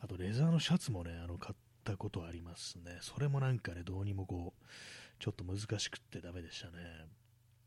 [0.00, 2.98] あと、レザーのシャツもね、あの、買ったことありますね。
[3.02, 4.64] それもなんかね、どうにもこう、
[5.20, 6.72] ちょっと難しくってダメでしたね。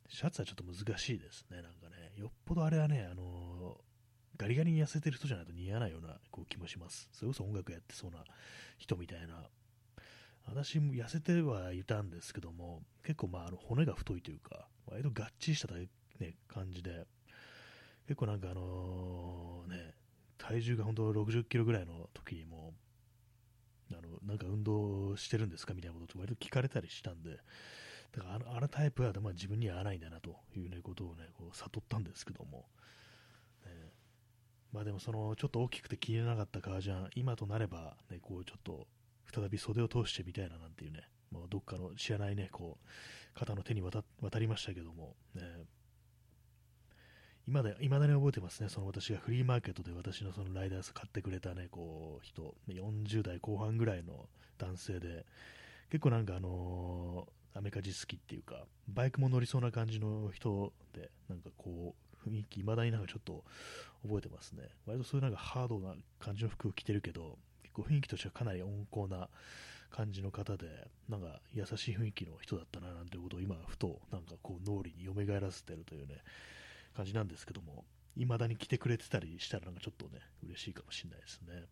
[0.09, 2.11] シャツはちょっと難しいですね、なんかね。
[2.17, 3.77] よっぽどあれはね、あの
[4.35, 7.07] ガリガリに痩せてる人じゃないと似合わないようなこう気もします。
[7.13, 8.25] それこそ音楽やってそうな
[8.77, 9.47] 人みたいな。
[10.45, 15.87] 私も痩せてはいたんですけども、結構まああの骨が太いというか、割とがっちりした、ね、
[16.47, 17.05] 感じで、
[18.07, 19.93] 結構なんかあのね、
[20.37, 22.73] 体重が本当60キロぐらいの時にも、
[23.91, 27.37] あのなんか運動してるんですかみたいなことを割と聞かれたりしたんで、
[28.11, 32.65] だからあのあのタイプは、まあ、自分には合わないんだなという、ね、ことをね、こう悟ったんですけども、
[33.65, 33.71] ね、
[34.73, 38.87] まあでもそのちょっと大きくて気に入らなかった革ジャン、今となれば、ね、こうちょっと
[39.33, 41.01] 再び袖を通してみたいななんていうね、
[41.31, 42.77] まあ、どっかの知らないね、こ
[43.35, 44.03] う、方の手に渡
[44.39, 45.41] りましたけども、ね、
[47.47, 54.27] 今だ、未だに覚えてますね、その私がフリーマーケットで私のそのライダース買ってくれたね、こう、人、40代後半ぐらいの
[54.57, 55.25] 男性で、
[55.89, 63.43] 結構なんかあのー、アメカジ好きっていうか、バイクも乗りそうな感じの人で、なんかこう、雰囲気、未だになんかちょっと
[64.03, 64.63] 覚えてますね。
[64.85, 67.37] 割とそういうなんかハードな感じの服を着てるけど、
[67.81, 69.29] 構雰囲気としてはかなり温厚な
[69.89, 76.15] 感じの方で、なんか優しい雰囲気の人だったななんていうことを今、ふとなんかこう脳裏に蘇らせてるというね、
[76.95, 77.85] 感じなんですけども、
[78.17, 81.65] 未だに来てくれてたりしたらなんかちょっとね、嬉しいかもしれないですね。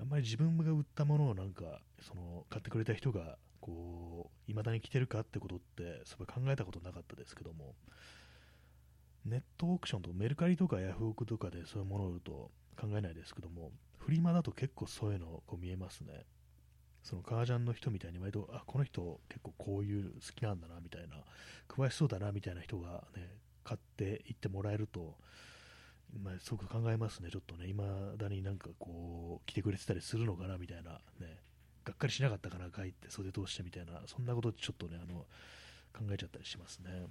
[0.00, 7.74] あんまり自分が売ったものをなんか、その、買ってくれた人が、こう、未だに来てるかってことって、それ考えたことなかったですけども、
[9.24, 16.24] ネットオークションとメルカリとかヤフオクとかでそういうものを売ると考えないですけども、フリマだと結構そういうのこう見えますね。
[17.02, 21.16] その革ジャンの人みたいに割と、あ、この人結構こういう好きなんだなみたいな、
[21.68, 25.16] 詳しそうだなみたいな人がね、買っていってもらえると、
[26.20, 27.84] まあ、すごく考えますね、ちょっとね、いま
[28.16, 31.40] だになんかこう、来てくれてたりするのかなみたいな、ね、
[31.84, 35.26] がっかりしなかったかな、書いて袖通してみたいな、そんなことちょっとね、あの
[35.92, 37.06] 考えちゃったりしますね。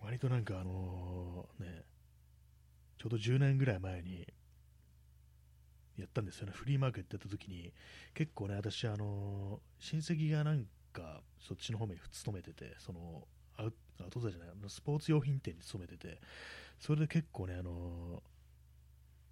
[0.00, 1.84] 割となんかあのね、
[2.98, 4.26] ちょうど10年ぐらい前に
[5.96, 7.72] やったんですよね、フリーマーケットやった時に、
[8.14, 13.26] 結構ね、私、あの親戚がなんかそっちの方面に勤めてて、その
[13.56, 13.72] アウ
[14.10, 16.20] トドアじゃない、スポーツ用品店に勤めてて、
[16.78, 18.22] それで結構ね、あの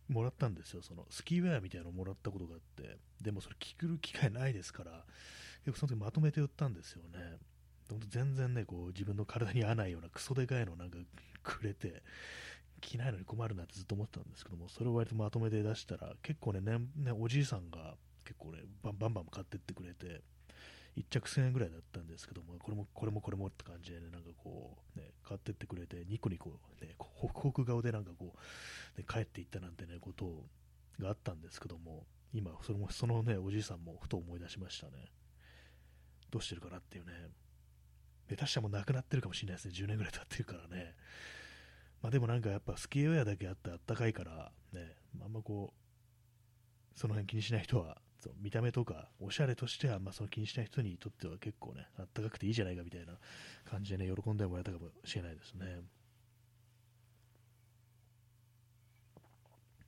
[0.09, 5.05] もらったんですよ、そのスキーウェアみたいなのをもらったことがあって、でもそれ着る機会ないですから、
[5.65, 7.39] 結構その時まとめて売ったんですよね。
[8.09, 10.99] 全然ね、こう自分の体に合わないようなクソでかいのをなんか
[11.43, 12.03] くれて、
[12.81, 20.23] 着ないのに困るなってずっと思ってたんですけども、それを割とまとめて出したら、結構ね、ねねおじいさんが結構ね、バンバンバン買ってってくれて、
[20.97, 30.45] 1着1000円ぐらいだったんですけども、これもこれもこれもって感じでね、なんかこう、ね、買ってってくれて、ニコニコ、ね、ホクホク顔でなんかこう、ね、帰っていったなんてね、こと
[30.99, 34.93] があったんですけども、今、それもそのね、おじいさんもふと思い出しましたね。
[36.31, 37.13] どうしてるかなっていうね。
[38.29, 40.95] 下手したらもうなくなってるかもしれないですね、10年ぐらい経ってるからね。
[42.03, 53.19] まあでもなんかやっぱスキーウェアだけあってあったかいから、ね、あんまこう、その辺気にしない人はそう見た目とかおしゃれとしては、まあ、その気にしない人にとっては結構ね、あったかくていいじゃないかみたいな
[53.71, 55.83] 感じでね、喜んでもらえたかもしれないですね。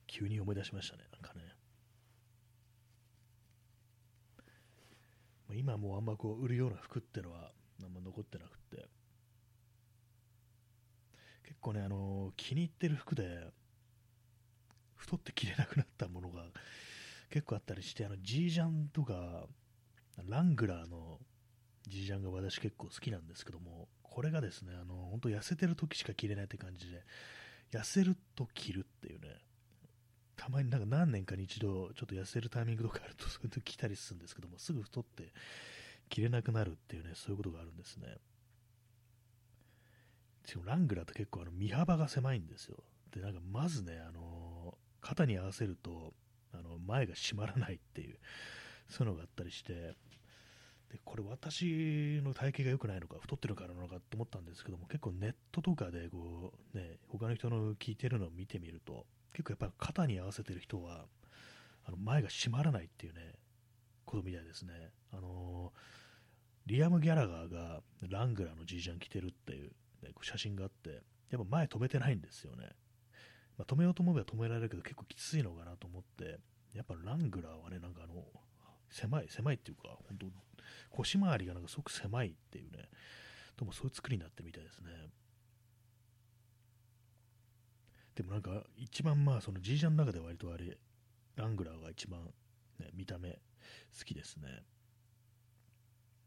[0.07, 1.41] 急に思い出しましたね、なんかね。
[5.55, 7.51] 今もうあんまこう売るような服ってのは
[7.87, 8.87] あんま残ってなくて。
[11.43, 13.51] 結、構ね、あの気に入ってる服で、
[14.95, 16.45] 太って着れなくなったものが
[17.29, 19.47] 結構あったりして、あの、ジージャンとか、
[20.27, 21.19] ラングラーの
[21.87, 27.03] ジージャンが私結構好きなんですけども、これがですね、あの、本当痩せてる時しか着れないって感じで、
[27.71, 29.27] 痩せると着るっていうね、
[30.35, 35.33] たまになんか何年かに一度ちょっと痩せるタイミングとかあるとそういう時着たりするんですけども、すぐ太って
[36.09, 38.07] 着れなくなるっていうね、そういうことがあるんですね。
[40.45, 42.77] しかもラングラーって結構あの身幅が狭いんですよ。
[43.11, 46.13] で、なんかまずね、あの肩に合わせると、
[46.53, 48.17] あの前が締まらないっていう、
[48.89, 49.95] そういうのがあったりして、
[50.91, 61.05] でこれ私の体型が良くないのか太ってるからなのかと思ったんですけども結構ネットとかでこう、ね、他の人の聞いてるのを見てみると結構やっぱ肩に合わせてる人は
[61.85, 63.33] あの前が締まらないっていうね
[64.05, 64.73] ことみたいですね
[65.13, 65.71] あの
[66.69, 69.71] リアム・ギャラガーがラングラーのじいちゃん着てるっていう、
[70.03, 71.01] ね、写真があって
[71.31, 72.69] やっぱ前止めてないんですよね
[73.59, 76.39] まあ、止めようと思えば止められるけど結構きついのかなと思って、
[76.73, 78.23] やっぱラングラーはね、なんかあの、
[78.89, 80.27] 狭い、狭いっていうか、本当
[80.91, 82.87] 腰回りがなんかすごく狭いっていうね、
[83.57, 84.91] ともそういう作りになってみたいですね。
[88.15, 90.77] でもなんか、一番まあ、その G ジャンの中で割とあれ、
[91.35, 92.23] ラングラーが一番、
[92.79, 94.63] ね、見た目好きですね。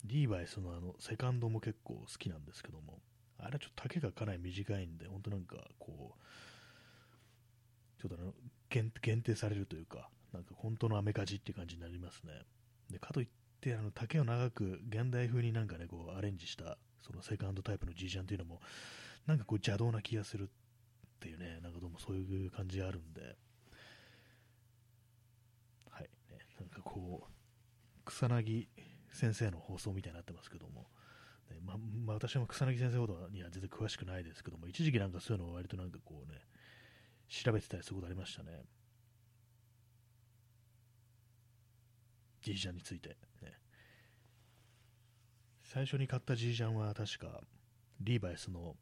[0.05, 3.01] リーバイスのあの、セカンドも結構好きなんですけども、
[3.39, 8.33] あれはちょっと丈がかなり短いんで、本当なんかこう、ちょっとあの
[8.69, 12.33] 限定されるというか、なんか本当のアメカジっていう感じになりますね。
[12.91, 13.29] でかといっ
[13.61, 18.61] て、あの丈を長く現代風になんかね、こうアレンジしたそのセカンドタイプの G ジャンっていうのも、
[19.27, 20.47] なんかこう邪道な気がするっ
[21.21, 23.21] ていうね、なんかどうもそういう感じがあるんで、
[25.91, 26.09] はい、ね、
[26.59, 27.33] なんかこう、
[28.05, 28.67] 草薙
[29.13, 30.89] 先生の放送みたいになってますけども、
[31.51, 36.41] ねままあ、私も草薙先生ほどには全然詳しくないですけども、一時期なんかそういうのを割となんかこうね、
[37.29, 38.65] 調べてたりすることありましたね。
[42.43, 43.17] ジージャンについて、ね。
[45.63, 47.41] 最初に買ったジージャンは確か
[48.01, 48.77] リーバイスの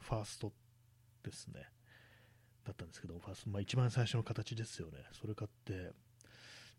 [0.00, 0.52] ファースト
[1.22, 1.66] ですね。
[2.64, 4.98] だったんですけど、ファースト、まあ、一番最初の形ですよね。
[5.12, 5.92] それ買って、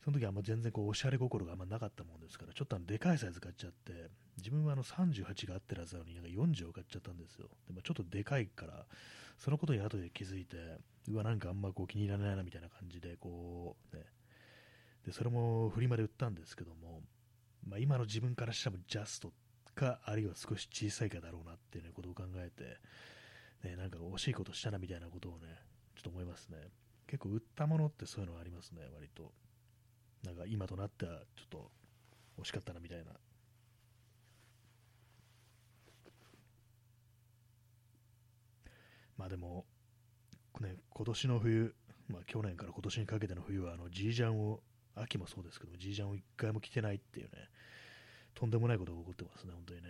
[0.04, 7.48] その時はあんま全然こうおしゃれ心があんまなかったもんですから、ちょっとあのでかいサイズ買っちゃって、自分はあの38があってるはずなのに、なんか40を買っちゃったんですよ。
[7.68, 8.86] でまあ、ちょっとでかいから、
[9.40, 10.58] そのことに後で気づいて、
[11.08, 14.04] うわ、なんかあんまこう気に入らないなみたいな感じで、こう、ね、
[15.06, 17.02] で、それもフリマで売ったんですけども、
[17.66, 19.32] まあ、今の自分からしてもジャスト
[19.74, 25.48] か、あるいは少し小さいかだろうなっていう、ね、ことを考えて、ね、なんか惜しいことしたなみたいなことをね、
[25.96, 26.58] ちょっと思いますね。
[27.08, 29.32] 結構売ったものってそういうのはありますね、割と。
[30.24, 31.72] なんか今となってはちょっと
[32.42, 33.12] 惜しかったなみたいな。
[39.18, 39.66] まあでも、
[40.60, 41.76] ね、今年の冬、
[42.08, 44.62] まあ、去年から今年にかけての冬は、あの、ジージャンを、
[44.96, 47.32] 秋もそうですけど、ジージャンを一回も着てないっていうね、
[48.36, 49.88] とんでもないことが起こってますね、本当にね。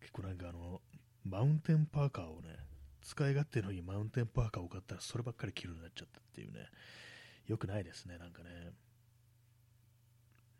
[0.00, 0.80] 結構なんかあの、
[1.24, 2.56] マウンテンパーカーをね、
[3.02, 6.68] 使い勝手のいいマウンテンパーカーを買ったら、そればっかり着るようになっちゃったっていうね、
[7.46, 8.72] よくないですね、なんかね。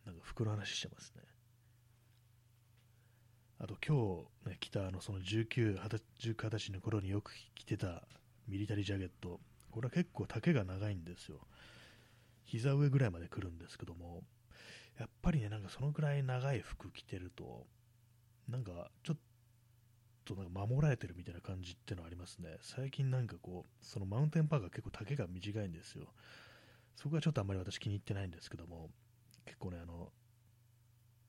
[0.05, 1.22] なんか服の話してますね。
[3.59, 8.03] あと今日、ね、着たあのその19、20歳の頃によく着てた
[8.47, 11.39] ミリタリージャケット、これは結構丈が長いんですよ。
[12.45, 14.22] 膝上ぐらいまで来るんですけども、
[14.99, 17.66] やっぱりね、なんかそのぐらい長い服着てると、
[18.49, 19.16] なんかちょっ
[20.24, 22.59] となんか守られてるみたいな感じってのはありますね。
[22.61, 26.12] 最近なんかこう、そのマウンテンパーカー結構丈が短いんですよ。
[26.97, 28.90] そこはちょっとあんまり私気に入ってないんですけども、
[29.45, 30.12] 結構ね、あの、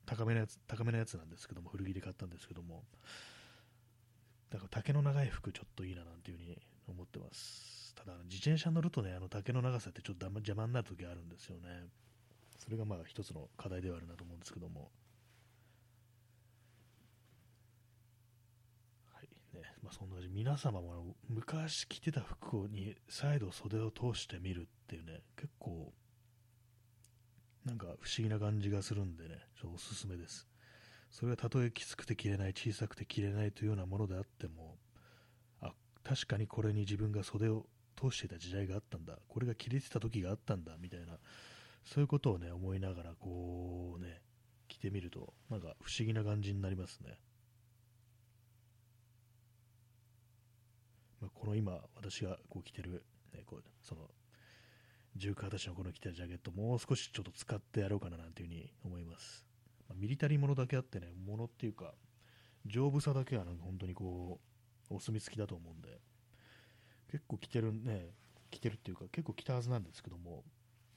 [0.06, 2.84] 高めのやつ、高めのやつなんですけども、古着で買ったんですけども、
[4.50, 6.58] だから竹の長い服ちょっといいななんていうふうに
[6.88, 7.94] 思ってます。
[7.96, 11.88] ただ、自転車乗るとね、あの丈の長さってちょっと邪魔になる時あるんですよね。
[12.58, 14.90] それがまあ一つの課題ではあるなと思うんですけども。
[19.12, 25.92] はいねまあ、そんな感じ皆様も昔着てた服に再度袖を通してみるっていうね、結構
[27.64, 30.46] なんか不思議な感じがするんでね、ちょっとおすすめです。
[31.10, 34.76] それがたとえきつくて着れない、小さくて着れないというようなものであっても、
[35.60, 35.72] あ、
[36.04, 37.66] 確かにこれに自分が袖を
[38.00, 41.18] 通していた時代があったんだ、これが着れてた時があったんだ、みたいな、
[41.84, 44.20] そういうことをね、思いながら、こうね、
[44.68, 47.18] 着てみると、なんか不思議な感じになりますね。
[51.15, 53.04] まあ、この今、私がこう着てる、
[53.34, 54.10] ね、こうその
[55.16, 59.44] 19、20歳の頃に着たジャケット、もう少しちょっと使ってやろうかななんていうふうに思います。
[59.88, 61.94] まあ、ミリタリーものだけあってね、ものっていうか、
[62.66, 64.40] 丈夫さだけはなんか本当にこ
[64.90, 66.00] う、お墨付きだと思うんで、
[67.10, 68.10] 結構着てるね、
[68.50, 70.44] 着てるっていうか、結構着たはずなんですけども、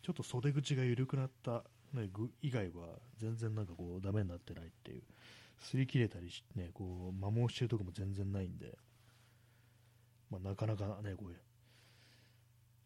[0.01, 1.63] ちょっと袖口が緩くなった、
[1.93, 5.03] ね、具以外は全然なんかこう、ダメになってないっていう、
[5.61, 8.77] 擦り切れたりし、ね、こう、摩耗してるとこも全然ないんで、
[10.29, 11.39] まあ、なかなかね、こう、いう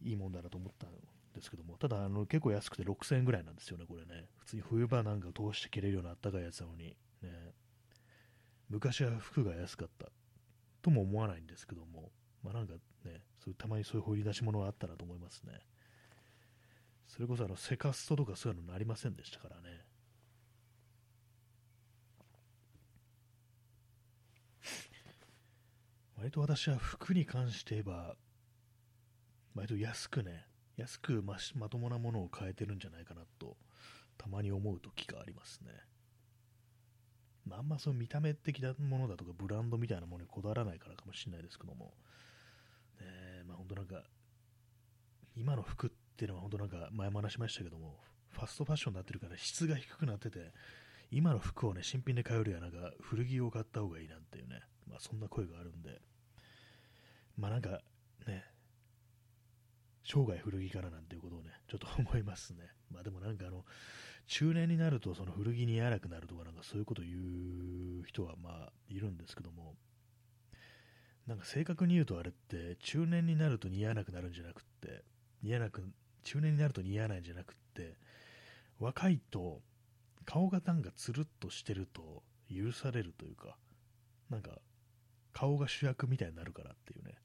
[0.04, 0.90] いいもんだなと思ったん
[1.34, 4.28] ですけども、ただあの結構安くて6000円ぐらいなんですよね、これね。
[4.40, 7.54] 普通に冬場なんか通して着れるようなあったかいやつなのに、ね、
[8.70, 10.08] 昔は服が安かった
[10.82, 12.12] とも思わないんですけども、
[12.44, 12.74] まあ、なんか
[13.06, 15.62] ね、そうたまにそういう掘り出し物があったなと思いますね。
[17.08, 19.86] それこそあのセカストとかそういうのなりませんでしたからね。
[26.24, 28.16] 割と私は服に関して言えば、
[29.56, 30.46] 割と安くね、
[30.78, 33.58] 安くままともなものを買えてるんじゃないかなと、
[34.18, 35.72] たまに思う時がありますね。
[37.46, 41.94] まあ、あんまそう見た目的なものだとか、ブランドみたいなものにこだわらないからかもしれないですけども、
[43.02, 44.04] ねまあ、本当なんか、
[45.36, 48.00] 今の服っていうのは本当なんか前も話しましたけども、
[48.30, 50.54] ファストファッションになってるから質が低くなってて、
[51.12, 56.00] 今の服をね、新品で買うよりはなんか古着を買った方がいいなんていうね、まあそんな声があるんで、
[57.38, 57.82] まあなんか
[58.28, 58.44] ね、
[60.04, 62.70] 生涯古着からなんていうことをね、ちょっと思いますね。
[62.92, 63.66] まあでもなんかあの、
[64.28, 67.16] 中年になるとその古着に合わなくなるとかなんかそういうことを言
[68.02, 69.76] う人はまあいるんですけども、
[71.28, 75.04] なんか正確に言うとあれって中年になると似合わなくなるんじゃなくって、
[75.42, 75.84] 似合わなく、
[76.24, 77.98] 中年になると似合わないんじゃなくって、
[78.80, 79.62] 若いと
[80.26, 82.24] 顔がなんかつるっとしてると
[82.54, 83.58] 許されるというか、
[84.30, 84.60] なんか
[85.34, 87.16] 顔が主役みたいになるからっていうね、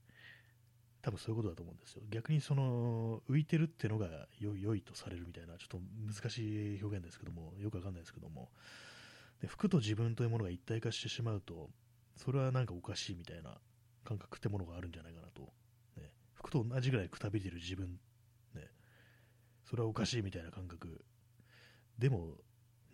[1.02, 2.02] 多分そういうことだと思うんですよ。
[2.11, 8.50] 逆にその浮いてるっていうのが良いとされるみたいな、ちょっと難しい表現ですけども、よくわかんないですけども、
[9.40, 11.70] で服と自分というものが一体化してしまうと、
[12.16, 13.56] それはなんかおかしいみたいな
[14.04, 15.42] 感覚ってものがあるんじゃないかなと。
[15.96, 18.00] ね、服と同じぐらいくたびれてる自分、
[18.54, 18.68] ね、
[19.64, 21.04] それはおかしいみたいな感覚。
[21.98, 22.36] でも、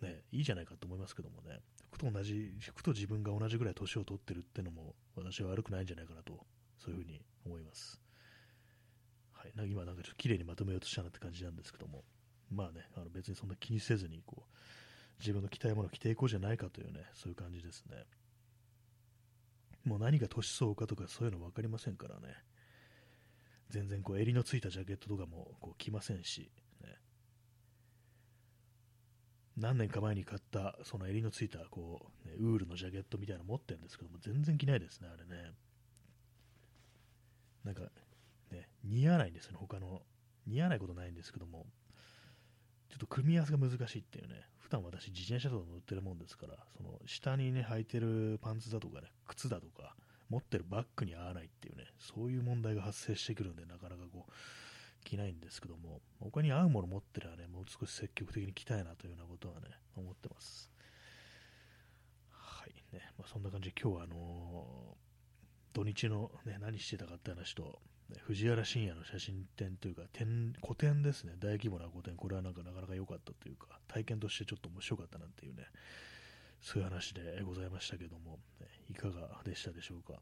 [0.01, 1.61] ね、いいじゃないかと思いますけどもね、
[1.95, 6.45] 服と同じ、服と自分が同じぐらい年を取ってるってのも、私は悪くないんじゃないかなと
[6.77, 8.01] そういうふうに思います。
[9.31, 12.03] はい、なんか今なんかちょっと綺麗にまとめようとしたなって感じなんですけども、
[12.51, 14.55] まあね、あの別にそんな気にせずにこう、
[15.19, 18.03] 自分の着たいものを着ていこうじゃないかというね、そういう感じですね。
[19.85, 22.35] もう何が年相かとかそういうの分かりませんからね。
[23.69, 26.51] 全然こう襟のついたジャケットとかもこう着ませんし、
[29.57, 35.51] 何年か前に買ったその襟のついたこう、ね、ウールのジャケットみたいなの持ってるんですけども全然着ないですね、あれね。
[37.63, 37.81] なんか、
[38.51, 40.01] ね、似合わないんですよね、他の。
[40.45, 41.65] 似合わないことないんですけども、
[42.89, 49.95] ちょっと組み合わせが難しいっていうね、普段私自転車とか乗ってるもんですから、その下にね、履いてるパンツだとかね、靴だとか、
[50.29, 54.31] 持ってるバッグに合わないっていうね、そういう問題が発生してくるんで、なかなかこう、
[55.05, 60.69] 着ないんですけども、他に合うもの持ってればね、もう少し積極的に着たいなというようなことはね、思ってます。
[62.31, 65.05] はいね、まあ、そんな感じで今日はあのー
[65.75, 75.65] 土日の、ね、何してたかって話と、ね、藤原信也の写真展というか展、個展ですね、大規模な個展、これはなんかなかなか良かったというか、体験としてちょっと面白かったなんていうね、
[76.61, 80.13] そういう話でございましたけども、ね、いかがでしたでしょうか？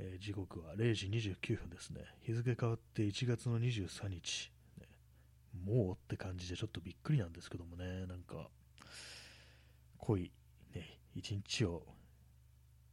[0.00, 2.02] えー、時刻は0時29分ですね。
[2.22, 4.52] 日付変わって1月の23日。
[4.80, 4.86] ね、
[5.64, 8.48] もうって感じでちょっとびっくりなんですけどもね、なんか、
[9.98, 10.30] 濃い、
[10.74, 11.82] ね、一日を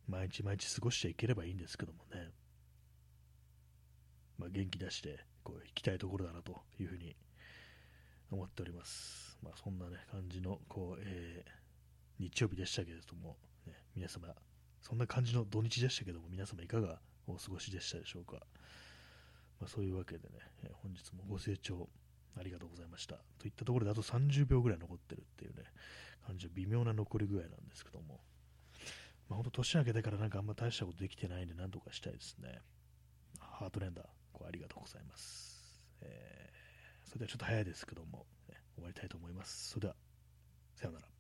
[0.08, 2.32] 毎日毎日過ごしていければいいんですけどもね、
[4.38, 7.16] まあ、元気出してこう行きたいところだなというふうに
[8.32, 9.38] 思っております。
[9.42, 14.36] まあ、そんな、ね、感じのこう、えー、日曜日でしたけれども、ね、皆様、
[14.88, 18.34] そんな感じの土日でしたけども、皆様いかがお過ごしでしたでしょうか。
[19.60, 21.90] まあ、そういうわけでね、え、本日もご清聴
[22.38, 23.16] ありがとうございました。
[23.40, 25.64] といったところであと30秒ぐらい残ってるっていうね、
[26.28, 28.20] 感じの微妙な残り具合なんですけども、
[29.28, 32.62] まあ、本当年明けてからなんかあんま大したことできてないんで、なんとかしたいですね。
[33.40, 35.84] ハートレンダー、こうありがとうございます。
[36.02, 39.70] えー、それではちょっと早いですけども、ね、終わりたいと思います。
[39.70, 39.96] それでは、
[40.76, 41.15] さようなら。